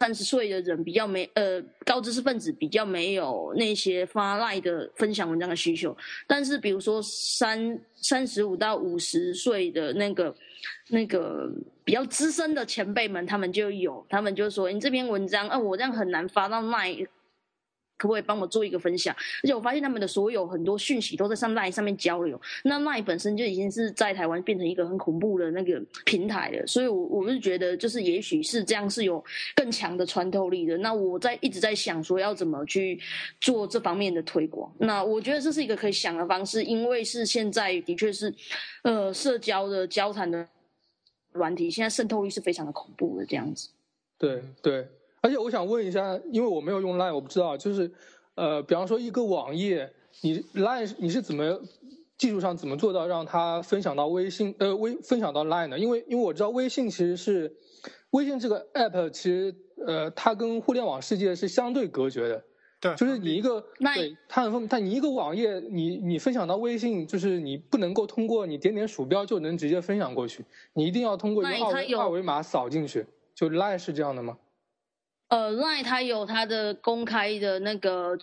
[0.00, 10.34] 三十岁的人比较没呃高知识分子比较没有那些发赖的分享文章的需求，但是比如说三三十五到五十岁的那个
[10.88, 11.50] 那个
[11.84, 16.96] 比较资深的前辈们，他们就有，他们就说你这篇文章啊，我这样很难发到赖。
[18.02, 19.14] 可不可以帮我做一个分享？
[19.44, 26.66] 而且我发现他们的所有很多讯息都在上 LINE 上面交流，那 LINE 本身就已经是在台湾变成一个很恐怖的那个平台了。
[26.66, 29.24] 所以，我我是觉得，就是也许是这样是有
[29.54, 30.76] 更强的穿透力的。
[30.78, 33.00] 那我在一直在想说要怎么去
[33.40, 34.68] 做这方面的推广。
[34.80, 38.34] 那我觉得这是一个可以想的方式，因为是现在的确是，
[38.82, 40.44] 呃，社交的交谈的
[41.30, 43.68] 软体现在渗透力是非常的恐怖的这样子。
[44.18, 44.88] 对对。
[45.22, 47.90] 而且我想问一下，因为我没有用 Line，我不知道，就是，
[48.34, 49.90] 呃，比方说一个网页，
[50.20, 51.60] 你 Line 你是怎么
[52.18, 55.78] 技术上怎么做到让它分享到微信，呃，微分享到 Line 的？
[55.78, 57.56] 因为因为我知道微信其实是
[58.10, 59.54] 微信这个 app，其实
[59.86, 62.44] 呃，它跟互联网世界是相对隔绝的。
[62.80, 70.44] 对，就是你一个对它很但你一个网页，你你分享到微信，就是你不能够通过你点点鼠标就能直接分享过去，
[70.74, 73.06] 你一定要通过一个二二维码扫进去。
[73.36, 74.36] 就 Line 是这样的吗？
[75.32, 78.14] 呃，Line 它有它的公开的那个，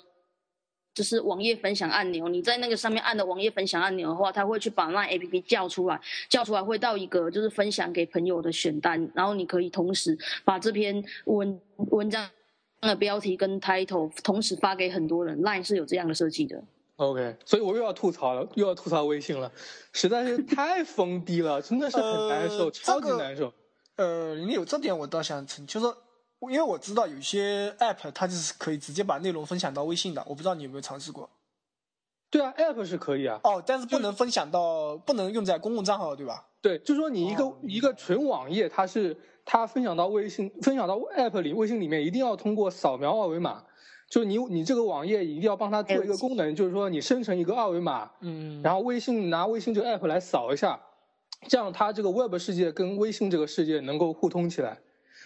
[0.93, 2.27] 就是网页分享按钮。
[2.27, 5.99] 你在那个上面按的网页分享按钮的话，它会去把 Line APP 叫出来，
[6.29, 10.15] 叫出来会到一个就是分享给朋友的选单，然后你可以同时
[10.45, 11.59] 把这篇文
[11.89, 12.29] 文章
[12.81, 15.41] 的标题跟 title 同时发给很多人。
[15.41, 16.63] Line 是有这样的设计的。
[16.97, 19.51] OK，所以我又要吐槽了，又要吐槽微信了，
[19.93, 23.51] 实在是太疯逼了，真的是很难受，超级难受。
[23.95, 25.87] 呃，你有这点我倒想就是。
[26.41, 31.29] 因为我知道有些 app 它就是可以直接把内容分享到微信的，我不知道你有没有尝试过。
[32.31, 33.39] 对啊，app 是可以啊。
[33.43, 36.45] 哦，但是不能分享到，不能用在公共账号，对吧？
[36.61, 43.63] 对，就说你一个一个纯网页，它是它分享到微信，分享到 app 里，微信里面一定要通过扫描二维码，
[44.09, 50.79] 就是你你这个网页一定要帮它做一个功能，就是说你生成一个二维码，嗯，然后微信拿微信这个 app 来扫一下，
[51.47, 54.79] 这样它这个 web 世界跟微信这个世界能够互通起来。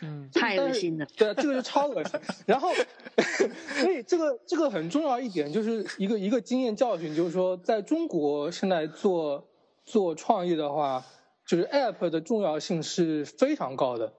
[0.03, 1.05] 嗯，太恶心了。
[1.15, 2.19] 对，这个就超恶心。
[2.45, 2.69] 然后，
[3.79, 9.47] 所以这个这个很重要一点，就是一个一个经验教训，就是说，在中国现在做
[9.85, 11.03] 做创业的话，
[11.47, 14.13] 就是 App 的重要性是非常高的。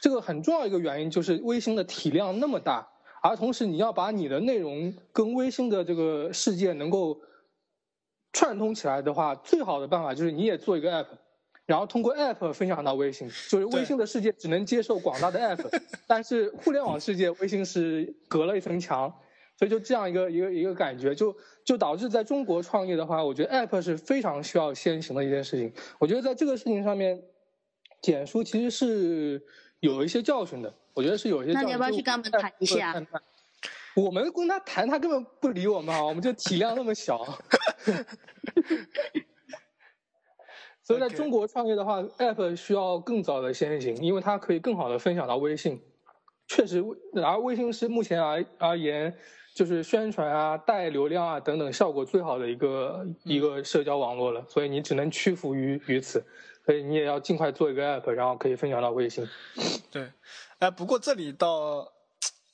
[0.00, 2.88] 这个很重要一个原因就是微信的体量那么大，
[3.22, 7.20] 而同时你要把你的内容跟微信的这个世界能够
[8.32, 11.06] 串通起来的话，最好的办法就是你也做一个 App。
[11.68, 19.12] 然后通过 App 分享到微信，就是微信的世界只能接受广大的 App，但是互联网世界微信是隔了一层墙，
[19.58, 21.36] 所以就这样一个一个一个感觉，就
[21.66, 25.70] 就导致在中国创业的话，我觉得 App 是非常需要先行的一件事情。
[25.98, 27.22] 我觉得在这个事情上面，
[28.00, 29.42] 简书其实是
[29.80, 31.52] 有一些教训的，我觉得是有一些。
[31.52, 33.06] 那你要不要去跟他们谈一下？
[33.94, 36.02] 我们跟他谈，他根本不理我们啊！
[36.02, 37.22] 我们就体量那么小。
[40.88, 45.78] 所以在中国创业的话，App 需要更早的先行，因为它可以更好的分享到微信。
[46.46, 46.82] 确实，
[47.22, 49.14] 而微信是目前而而言，
[49.54, 54.42] 就是宣传啊、带流量啊等等效果最好的一个一个社交网络了。
[54.48, 56.24] 所以你只能屈服于于此，
[56.64, 59.28] 所以你也要尽快做一个 App，然后可以分享到微信。
[59.92, 60.10] 对，
[60.58, 61.86] 哎，不过这里到，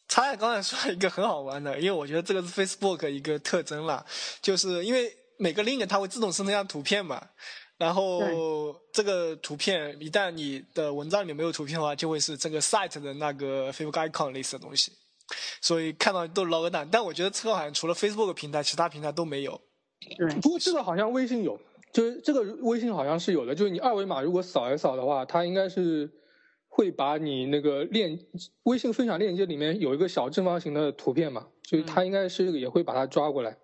[0.09, 4.05] 他也刚才说了一个很好玩的，因为我觉得这个是 Facebook 一个特征了，
[4.43, 7.28] 就是因为每个 link 它会自动生成一张图片嘛。
[7.76, 8.22] 然后
[8.92, 14.92] 这个图片一旦你的文章里面没有图片的话，就会是这个 site 的那个 Facebook icon 类似的东西，
[15.60, 16.88] 所以看到都捞个蛋。
[16.90, 19.60] 但我觉得这个好像除了 Facebook 平台，其他平台都没有。
[20.16, 21.59] 对，不过这个好像微信有，
[21.92, 26.09] 就是这个微信好像是有的，就是你二维码如果扫一扫的话，它应该是
[26.68, 28.18] 会把你那个链
[28.64, 33.51] 微信分享链接里面有一个小正方形的图片嘛，就是它应该是也会把它抓过来。
[33.51, 33.56] 嗯，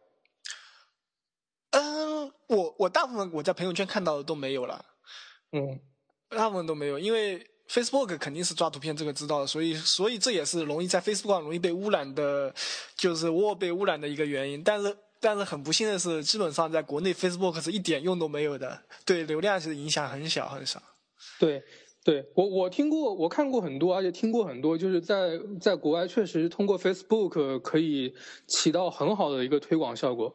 [2.51, 4.85] 我我大部分我在朋友圈看到的都没有了，
[5.53, 5.81] 嗯，
[6.29, 12.53] 大部分都没有，因为 Facebook 肯定是抓图片，这个知道的，所以所以这也是容易在 Facebook 上容易被污染的，
[12.97, 14.63] 就是我被污染的一个原因。
[14.65, 20.83] 但是但是很不幸的是，基本上在国内 Facebook 是一点用都没有的，对流量是影响很小很少。
[21.39, 21.63] 对，
[22.03, 28.13] 对我我听过，我看过很多，而且听过很多，就是在在国外确实通过 Facebook 可以
[28.49, 30.35] 起到很好的一个推广效果。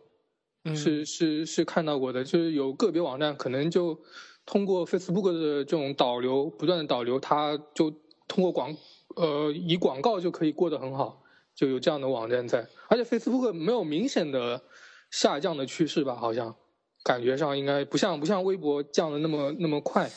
[0.65, 0.75] 嗯。
[0.75, 3.99] 是是是看到过的，就是有个别网站可能就
[4.45, 7.89] 通过 Facebook 的这种导流，不断的导流，它就
[8.27, 8.75] 通过广
[9.15, 11.23] 呃以广告就可以过得很好，
[11.55, 14.61] 就有这样的网站在，而且 Facebook 没有明显的
[15.09, 16.55] 下降的趋势吧，好像
[17.03, 20.09] 感觉上应该不像不像微博降的那么那么快，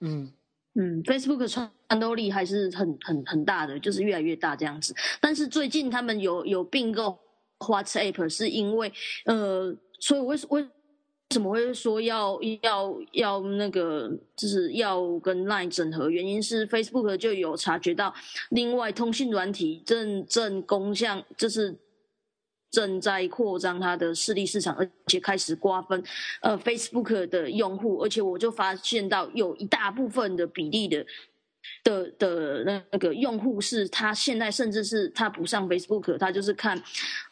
[0.00, 0.32] 嗯。
[0.74, 1.48] 嗯，Facebook
[1.88, 4.94] 战斗力还是很很很大的，就是越来越大这样子。
[5.20, 7.18] 但是最近他们有有并购
[7.58, 8.92] WhatsApp，是因为
[9.24, 10.68] 呃，所以为为
[11.30, 16.08] 什么会说要要要那个，就是要跟 Line 整合？
[16.08, 18.14] 原因是 Facebook 就有察觉到，
[18.50, 21.78] 另外通讯软体正正攻向就是。
[22.70, 26.04] 正在扩张它的势力市场，而且开始瓜分
[26.42, 31.02] 呃 Facebook 的用户，而且我就发现到有一大部分的比例的
[31.84, 36.80] 的的那个用户是他现在甚至是他不上 Facebook，他就是看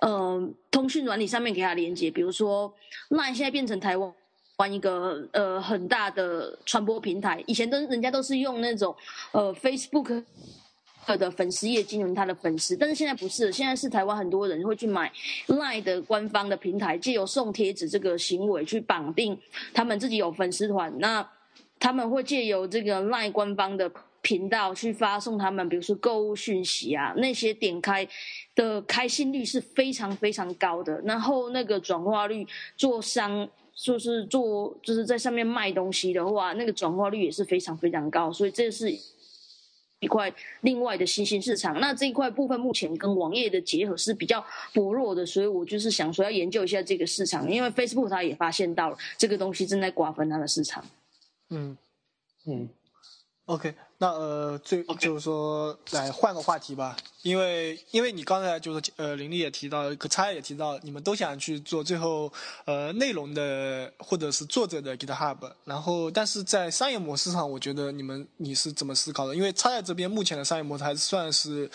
[0.00, 2.72] 呃通讯软体上面给他连接，比如说
[3.10, 4.12] Line 现在变成台湾。
[4.58, 8.96] 玩一个呃很大的传播平台，以前都人家都是用那种
[9.32, 10.24] 呃 Facebook
[11.18, 15.12] 的粉丝页经营他的粉丝，但是现在不是，现在是台湾很多人会去买
[15.48, 19.38] Line 的官方的平台，借由送贴纸这个行为去绑定
[19.74, 21.28] 他们自己有粉丝团，那
[21.78, 23.92] 他们会借由这个 Line 官方的
[24.26, 28.08] 频道去发送他们，比如说购物讯息啊，那些点开
[28.56, 32.44] 的开心率是非常非常高的，然后那个转化率
[32.76, 33.48] 做商。
[33.78, 38.90] 就是做就是在上面卖东西的话，那个转化率也是非常非常高，所以这是
[40.00, 40.32] 一块
[40.62, 41.78] 另外的新兴市场。
[41.78, 44.42] 那这一块部分目前跟网页的结合是比较
[44.72, 50.82] 薄弱的，所以我就是想说要研究一下这个市场，因为 Facebook 它也发现到了这个东西正在瓜分它的市场。
[51.50, 51.76] 嗯
[52.46, 52.66] 嗯
[53.44, 62.30] ，OK，那呃，最就是说来换个话题吧，因为因为你刚才就是呃，林丽也提到，可差也提到，你们都想去做最后
[62.66, 69.34] 呃内容的或者是作者的 GitHub，然后但是在商业模式上，我觉得你们你是怎么思考的？
[69.34, 71.70] 因为差在这边目前的商业模式还算是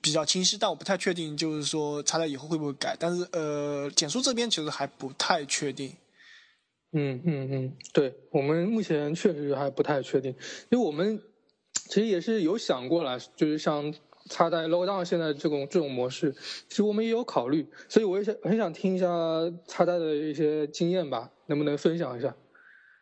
[0.00, 2.96] 比较清晰，但我不太确定，就是说差在以后会不会改。
[3.00, 5.92] 但是呃，简书这边其实还不太确定。
[6.92, 10.30] 嗯嗯嗯，对我们目前确实还不太确定，
[10.70, 11.20] 因为我们
[11.88, 13.92] 其实也是有想过了，就是像
[14.30, 16.32] 插袋 low down 现在这种这种模式，
[16.68, 19.06] 其实我们也有考虑，所以我也想很想听一下
[19.66, 22.34] 插袋的一些经验吧，能不能分享一下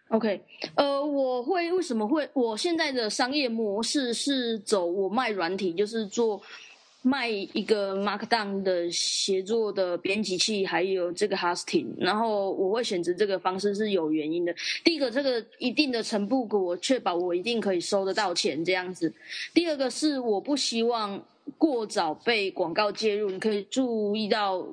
[0.09, 0.43] ？OK，
[0.75, 6.43] 呃，我会为什么会我现在的商业模式是走我卖软体，就是做
[7.03, 14.55] 卖一个 Markdown 的协作的编辑器，还有这个 hosting，然后我会选择这个方式是有原因的。
[14.85, 19.13] 第一个，这个一定的程度，我确保我一定可以收得到钱这样子。
[19.53, 21.23] 第二个是我不希望
[21.59, 24.65] 过早被广告介入，你可以注意到。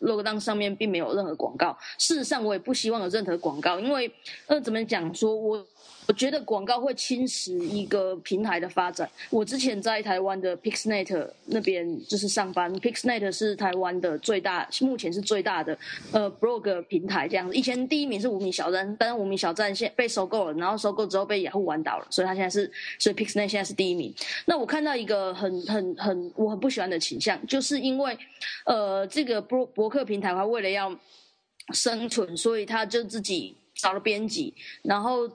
[0.00, 4.12] l o g d o w n 上面并没有任何广告，事实上我也不希望有任何广告，因为
[4.46, 5.66] 呃怎么讲说，我
[6.06, 9.10] 我觉得广告会侵蚀一个平台的发展。
[9.28, 15.76] 我之前在台湾的 Pixnet 那边就是上班，Pixnet 是台湾的最大，目前是最大的
[16.12, 17.56] 呃 blog 平台这样子。
[17.56, 24.14] 以前第一名是无名小站，但是无名小站现被收购了，然后收购之后被雅虎玩倒了，所以他现在是，所以 Pixnet 现在是第一名。
[24.44, 28.16] 那我看到一个很很很我很不喜欢的倾向，就是因为
[28.64, 30.96] 呃这个博博客平台，它为了要
[31.72, 35.28] 生存，所以他就自己找了编辑，然后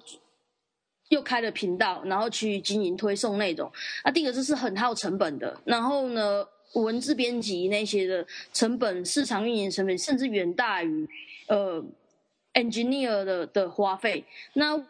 [1.12, 3.70] 又开了频道，然后去经营推送那种。
[4.02, 11.08] 啊，第一个就是很耗成本的，然后呢，文字编辑那些的成本、市场运营成本，甚至远大于
[11.48, 11.84] 呃
[12.54, 14.24] engineer 的的花费。
[14.54, 14.82] 那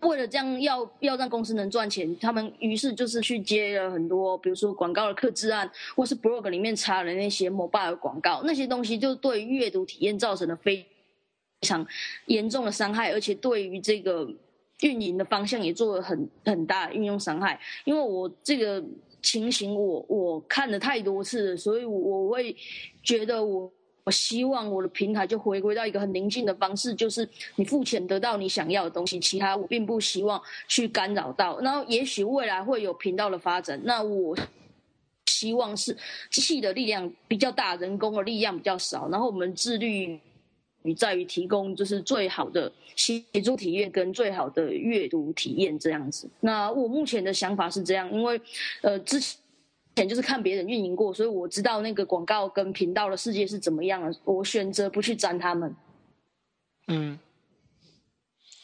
[0.00, 10.84] 为了这样要要让公司能赚钱，他们于是就是去接了很多，比如说广告的客制案，或是 blog 里面插了那些 mobile 广告，那些东西就对阅读体验造成了非
[11.62, 11.86] 常
[12.26, 14.28] 严重的伤害，而且对于这个
[14.80, 17.58] 运营的方向也做了很很大的运用伤害。
[17.84, 18.82] 因为我这个
[19.22, 22.54] 情形我我看了太多次了，所以我会
[23.02, 23.70] 觉得我
[24.04, 31.60] 我希望我的平台就回归到一个很宁静的方式，就是你付钱得到你想要的东西，其他我并不希望去干扰到。
[31.60, 34.34] 然后也许未来会有频道的发展，那我
[35.26, 35.94] 希望是
[36.30, 40.18] 机器的力量比较大，人工的力量比较少，然后我们自律
[40.82, 46.28] 于在于提供就是最好的写作体验跟最好的阅读体验这样子。
[46.40, 48.40] 那我目前的想法是这样，因为
[48.82, 49.38] 呃之前。
[49.96, 54.16] 前就是看别人运营过，所以我知道那个广告跟频道的世界是怎么样的。
[54.22, 55.74] 我选择不去沾他们。
[56.86, 57.18] 嗯，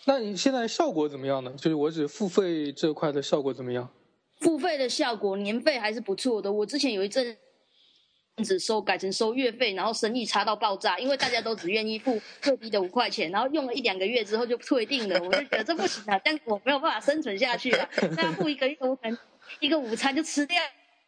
[0.04, 1.52] 那你现在效果怎么样呢？
[1.56, 3.90] 就是我指付费这块的效果怎么样？
[4.36, 6.52] 付费的效果，年费还是不错的。
[6.52, 7.36] 我之前有一阵
[8.42, 15.22] 子收改成收月费，然后生意差到爆炸，因为大家都只愿意付最低的五块钱，然后用了一两个月之后就退订了。
[15.22, 17.88] 我就觉得这不行啊，但我没有办法生存下去了。
[18.16, 19.18] 那付一个月，我可能
[19.60, 20.56] 一个午餐就吃掉。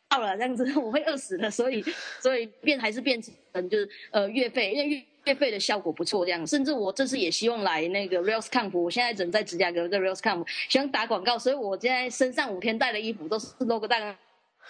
[0.09, 1.85] 到了这样子，我会饿死的，所以
[2.21, 6.47] 所以变还是变成就是呃月费，因为月月费的效果不错，这样。
[6.47, 13.99] 甚至我这次也希望来那个 Rails Camp，我现在正在芝加哥的 Rails Camp，希望打广告，所以我现在身上五天带的衣服都是 logo 带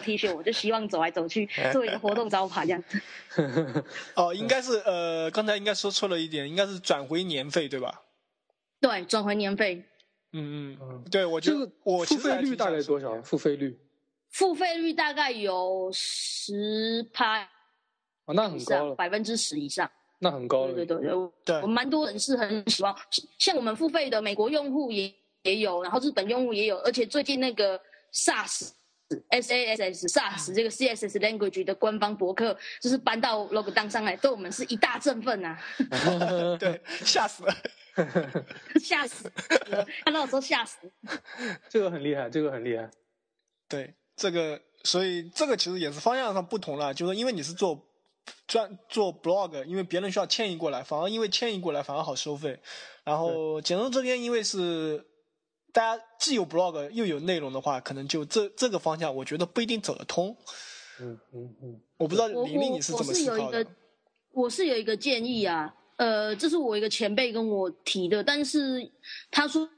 [0.00, 3.00] T 恤，我就希望走来走去 做一个活动招牌这样子。
[4.14, 8.02] 哦，应该是呃，刚才应该说错了一点，应该是转回年费对吧？
[8.80, 9.82] 对，转回年费。
[10.32, 13.20] 嗯嗯嗯，对我觉得我付费率大概多少？
[13.22, 13.78] 付费率？
[14.30, 17.42] 付费率大概有十趴，
[18.26, 20.74] 哦，那很高了，百分之十以上，那很高了。
[20.74, 21.10] 对对对，
[21.44, 22.94] 对，我蛮多人是很喜欢，
[23.38, 25.10] 像我们付费的美国用户也
[25.44, 27.80] 也有，然后日本用户也有，而且最近那个
[28.12, 28.72] SaaS
[29.28, 35.58] S A S S SaaS 这个 C S S language 的官方博客，就是搬到 Log 当上来，对我们是一大振奋呐。
[36.58, 37.54] 对，吓死了，
[38.80, 39.30] 吓死
[39.68, 40.78] 了，看到的时候吓死。
[41.68, 42.90] 这个很厉害，这个很厉害，
[43.68, 43.94] 对。
[44.16, 47.86] 这个，所以这个其实也是方向上不同了，就是因为你是做
[48.46, 52.58] 专做 blog，因为别人需要迁移过来，反而因为迁移过来反而好收费。
[53.04, 55.06] 然后简中这边因为是
[55.76, 60.34] 大家既有 blog 又有内容的话，可能就这这个方向，我觉得不一定走得通。
[61.02, 63.66] 嗯嗯嗯，我不知道玲玲你是怎么思考的。
[64.32, 68.90] 我是有一个建议啊，呃，这是我一个前辈跟我提的，但是
[69.30, 69.68] 他说。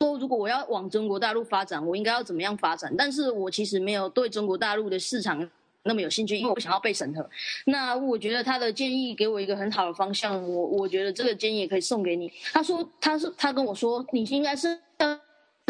[0.00, 2.92] 说如果我要往中国大陆发展，我应该要怎么样发展？
[2.98, 5.48] 但是我其实没有对中国大陆的市场
[5.84, 7.28] 那么有兴趣，因为我不想要被审核。
[7.66, 12.32] 那我觉得他的建议给我一个很好的方向，我我觉得这个建议也可以送给你。
[12.52, 14.68] 他说他是他跟我说，你应该是
[14.98, 15.20] 要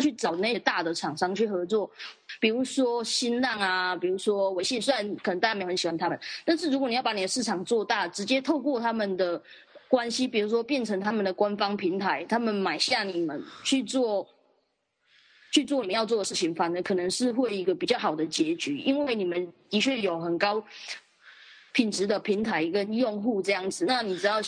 [0.03, 1.91] 去找那些大的厂商去合作，
[2.41, 9.43] 比如说新浪啊，比如说微信，虽然可能大家没有很喜欢他们，但是如果你要把你的市场做大，直接透过他们的。
[9.89, 14.27] 关系，比如说变成他们的官方平台，他们买下你们去做，
[15.53, 20.65] 去做你们要做的事情，反而可能是会一个比较好的结局，因为你们的确有很高
[21.73, 23.85] 品质的平台跟用户这样子。
[23.85, 24.41] 那你知道，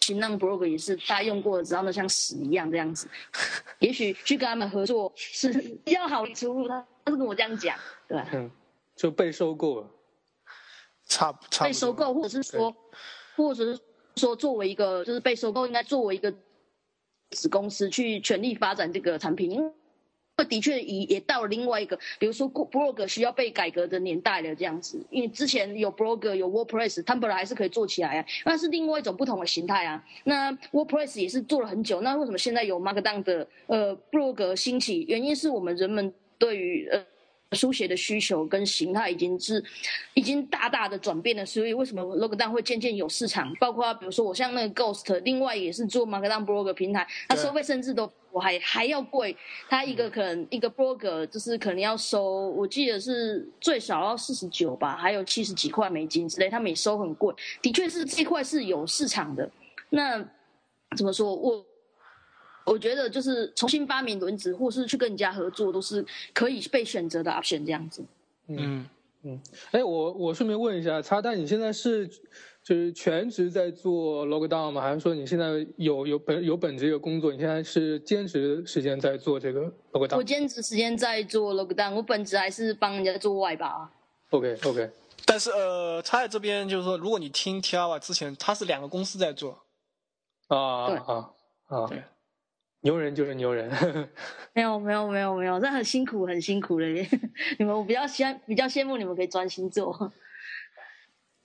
[0.00, 3.06] 新浪 blog 也是大家用过，知道那像屎一样这样子。
[3.78, 5.52] 也许去跟他们合作是
[5.84, 6.66] 比较好的出路。
[6.66, 7.78] 他他是跟我这样讲，
[8.08, 8.28] 对吧？
[8.32, 8.50] 嗯，
[8.96, 9.90] 就被收购了，
[11.06, 12.74] 差差被收购，或者是说，
[13.36, 13.80] 或者是。
[14.18, 16.32] 说作为一个就是被收购，应该作为一个
[17.32, 19.70] 子公司去全力发展这个产品，因为
[20.44, 25.02] 的确也也到了另外一个，比如说 blog 需要被改革的年代了这样子。
[25.10, 30.04] 因为之前有 blog 有 WordPress，它本来还是可以做起来啊，那是另外一种不同的形态啊。
[30.24, 35.04] 那 WordPress 也是做了很久，那为什么现在有 Markdown 的呃 blog 兴起？
[35.08, 37.02] 原因是我们人们对于呃。
[37.52, 39.64] 书写的需求跟形态已经是
[40.14, 43.54] 已经大大的转变了，所以为什么 Logdown 会渐渐有市场？
[43.60, 49.34] 包括比如说我像那个 Ghost，另外也是做 Markdown blog 平台，它收费甚至都我还还要贵。
[49.66, 57.34] 他一个可能一个 blog 就是可能要收，我记得是最少要四十九吧，还有七十几块美金之类，他们也收很贵。
[57.62, 59.50] 的确是这块是有市场的。
[59.88, 60.22] 那
[60.94, 61.64] 怎么说我？
[62.66, 66.04] 我觉得就是重新发明轮子，或是去跟人家合作，都是
[66.34, 68.04] 可以被选择的 option 这样子。
[68.48, 68.84] 嗯
[69.22, 69.40] 嗯，
[69.70, 72.10] 哎，我我顺便问一下，插蛋，你现在是
[72.66, 74.82] 就是全职在做 lockdown 吗？
[74.82, 77.30] 还是说你现在有有本有本职一个工作？
[77.30, 80.16] 你现在是兼职时间在做这个 lockdown？
[80.16, 83.88] 我兼职时间在做 lockdown，我本职还是帮人家做外包。
[84.30, 84.90] OK OK，
[85.24, 89.62] 但是呃，他在这边就是说，如果你听 T R 之前，他是两个公司在做。
[90.48, 90.58] 啊
[91.06, 91.30] 啊
[91.68, 91.86] 啊！
[91.86, 92.02] 对。
[92.80, 93.70] 牛人就是牛人，
[94.54, 96.86] 没有没有没有没有，这很辛苦很辛苦的。
[97.58, 100.12] 你们我比较羡比较羡慕你们可以专心做。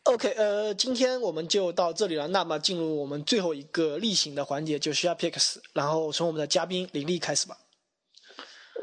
[0.06, 2.28] OK，呃，今天我们就到这里了。
[2.30, 7.58] 那么进入我们最后一个例行的环节，就 Share Picks，然后从我们的嘉宾林立开始吧。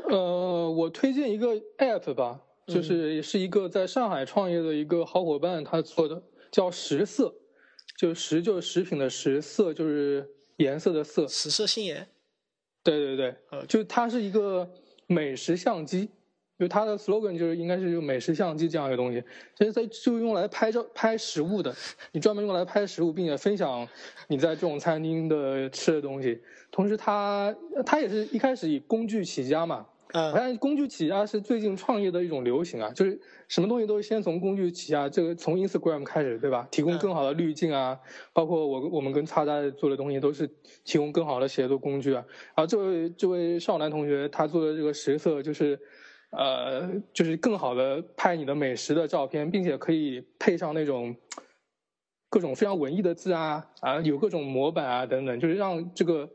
[0.09, 6.23] 呃，我推荐一个 App 吧，就是也是一个在上海创业的一个好伙伴他做的，
[6.53, 7.35] 叫食色。
[7.99, 10.25] 就食就是食品的食，色就是
[10.59, 12.07] 颜色的色，食色性也。
[12.85, 14.71] 对对对，呃，就它是一个
[15.09, 16.09] 美食相机，
[16.59, 19.23] 就它的 slogan 就是应该是用美食相机这样一个东西，
[19.57, 21.75] 其实它就用来拍照拍食物的，
[22.13, 23.87] 你专门用来拍食物，并且分享
[24.27, 26.41] 你在这种餐厅的吃的东西。
[26.71, 27.55] 同时它，
[27.87, 29.87] 它也是一开始以工具起家嘛。
[30.13, 36.67] 嗯，我看工具起家是最近创业的一种流行啊，就是什么东西都是先从工具起家，这个从 Instagram 开始，对吧？
[36.71, 37.99] 提供更好的滤镜啊，
[38.33, 40.49] 包括我我们跟叉叉做的东西都是
[40.83, 42.25] 提供更好的写作工具啊。
[42.57, 45.79] 然后这位这位少男同学他做的这个实色就是，
[46.31, 51.17] 呃，就是更好的拍你的美食的照片，并且可以配上那种
[52.29, 56.29] 各种非常文艺的字啊啊，有各种模板啊等等，就是让这个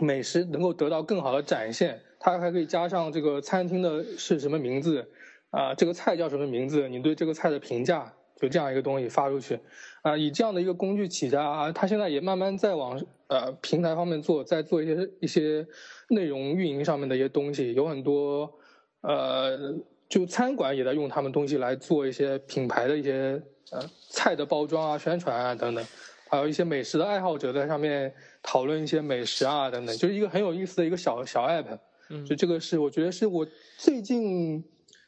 [0.00, 2.00] 美食能够得到更好的展现。
[2.20, 5.08] 它还可以加上这个餐厅的是什么名字，
[5.50, 6.88] 啊，这个菜叫什么名字？
[6.88, 9.60] 你对这个菜的评价，就这样一个东西发出去，
[10.02, 15.64] 啊，以这样的一个工具起家啊，它现在也慢慢在往呃平台方面做，在做一些一些
[16.08, 18.57] 内容运营上面的一些东西，有很多
[19.02, 19.74] 呃，
[20.08, 23.80] 就餐馆也在用他们东西来做一些品牌的一些呃
[24.10, 25.84] 菜的包装啊、宣传啊等等，
[26.28, 28.12] 还有一些美食的爱好者在上面
[28.42, 31.78] 讨论一些美食啊等等，就是一个很有意思的一个小小 app。
[32.10, 33.46] 嗯就这个是，我觉得是我
[33.76, 34.64] 最近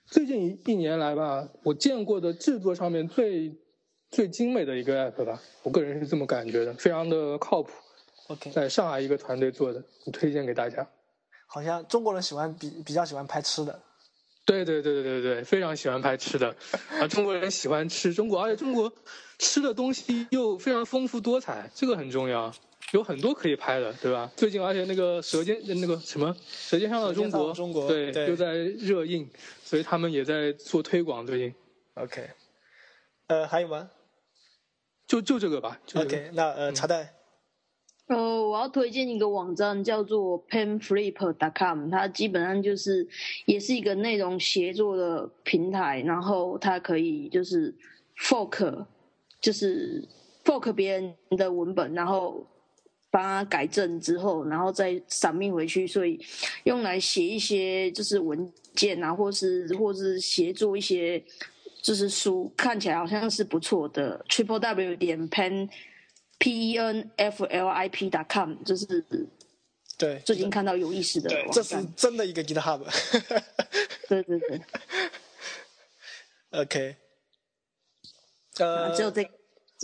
[0.07, 3.57] 最近一一年来吧，我见过的制作上面最
[4.11, 7.71] 最精美的一个 app 吧，我个人是这么感觉的，非常的靠谱。
[8.29, 10.87] OK，在上海一个团队做的，推荐给大家。
[11.53, 13.83] 好像中国人喜欢比比较喜欢拍吃的。
[14.47, 16.55] 对对对对对对，非常喜欢拍吃的
[16.99, 17.07] 啊！
[17.09, 18.93] 中国人喜欢吃中国，而且中国
[19.39, 22.53] 吃的东西又非常丰富多彩，这个很重要。
[22.93, 24.31] 有很多可以拍的，对吧？
[24.37, 29.29] 最近而且那个《舌尖》那个什么《舌尖上的中国》，中国对，又在热映，
[29.65, 31.25] 所以他们也在做推广。
[31.25, 31.55] 最近
[31.95, 32.31] ，OK，
[33.29, 33.91] 呃，还有吗？
[35.07, 35.81] 就就这个吧。
[35.95, 37.15] OK，那呃，茶袋。
[38.11, 43.07] 呃，我要推荐一个网站，叫做 penflip.com，它基本上就是
[43.47, 47.75] 也是一个内容协作的平台，然后它可以就是
[48.19, 48.85] fork，
[49.41, 50.05] 就是
[50.45, 52.47] fork 别人的文本，然后。
[53.13, 56.17] 把它改正之后，然后再闪命回去，所以
[56.63, 61.21] 用来写一些就是文件啊，或是或是协助一些
[61.83, 64.25] 就是书，看起来好像是不错的。
[64.29, 65.69] Triple W 点 Pen
[66.41, 69.05] P E N F L I P dot com，就是
[69.97, 72.83] 对最近看到有意思的，这是真的一个 GitHub。
[74.09, 74.61] 对 对对。
[76.51, 76.97] OK，
[78.59, 79.31] 呃，只有这。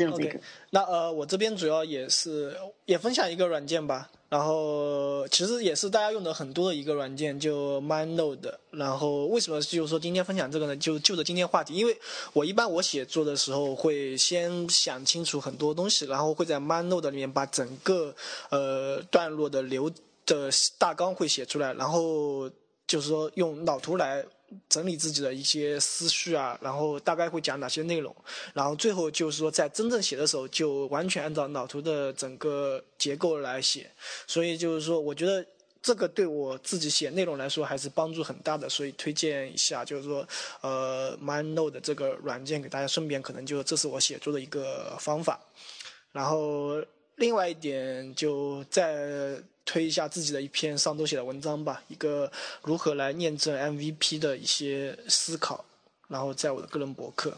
[0.05, 0.39] OK，
[0.71, 2.55] 那呃，我这边主要也是
[2.85, 8.53] 也分享一个软件吧，然后其实也是大家用的很多的一个软件，就 MindNode。
[8.73, 10.77] 然后为什么就是说今天分享这个呢？
[10.77, 11.99] 就就着今天话题，因为
[12.35, 18.15] 我一般我写作的时候会先想清楚很多东西，然后会在 MindNode 里面把整个
[18.51, 19.91] 呃段落的流
[20.27, 22.51] 的大纲会写出来，然后
[22.87, 24.27] 就是说用脑图来。
[24.69, 28.15] 整理自己的一些思绪啊，然后大概会讲哪些内容，
[28.55, 33.91] 然后最后就是说在真正写的时候就完全按照脑图的整个结构来写，
[34.27, 35.45] 所以就是说我觉得
[35.83, 40.27] 这个对我自己写内容来说还是帮助很大的，所以推荐一下，就是说
[40.61, 45.41] 呃 MindNote 这个软件给大家，顺便可能就这是我写作的一个方法，
[46.13, 46.81] 然后
[47.17, 49.43] 另外一点就在。
[49.67, 52.33] 推一下自己的一篇上周写的文章吧，一个
[52.63, 55.67] 如何来验证 MVP 的一些思考，
[56.09, 57.37] 然后在我的个人博客。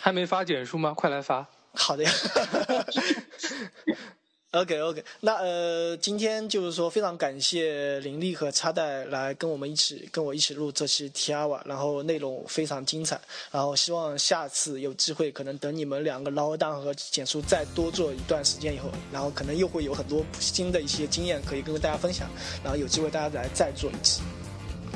[0.00, 0.92] 还没发简书吗？
[0.92, 1.46] 快来发！
[1.72, 2.10] 好的呀。
[4.56, 13.20] OK OK，那呃，今天就是说非常感谢林立和插袋来跟我们一起跟我一起录这期 T R 瓦，然后内容非常精彩，
[13.50, 22.26] 然后希望下次有机会，可能等你们两个捞蛋和简书再多做一段时间以后，然后可能又会有很多新的一些经验可以跟大家分享，
[22.64, 24.22] 然后有机会大家来再做一期。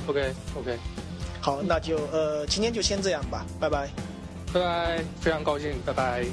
[0.07, 0.79] OK OK，
[1.43, 3.91] 好，那就呃今天就先这样吧，拜拜，
[4.55, 6.25] 拜拜，非常高兴，拜拜。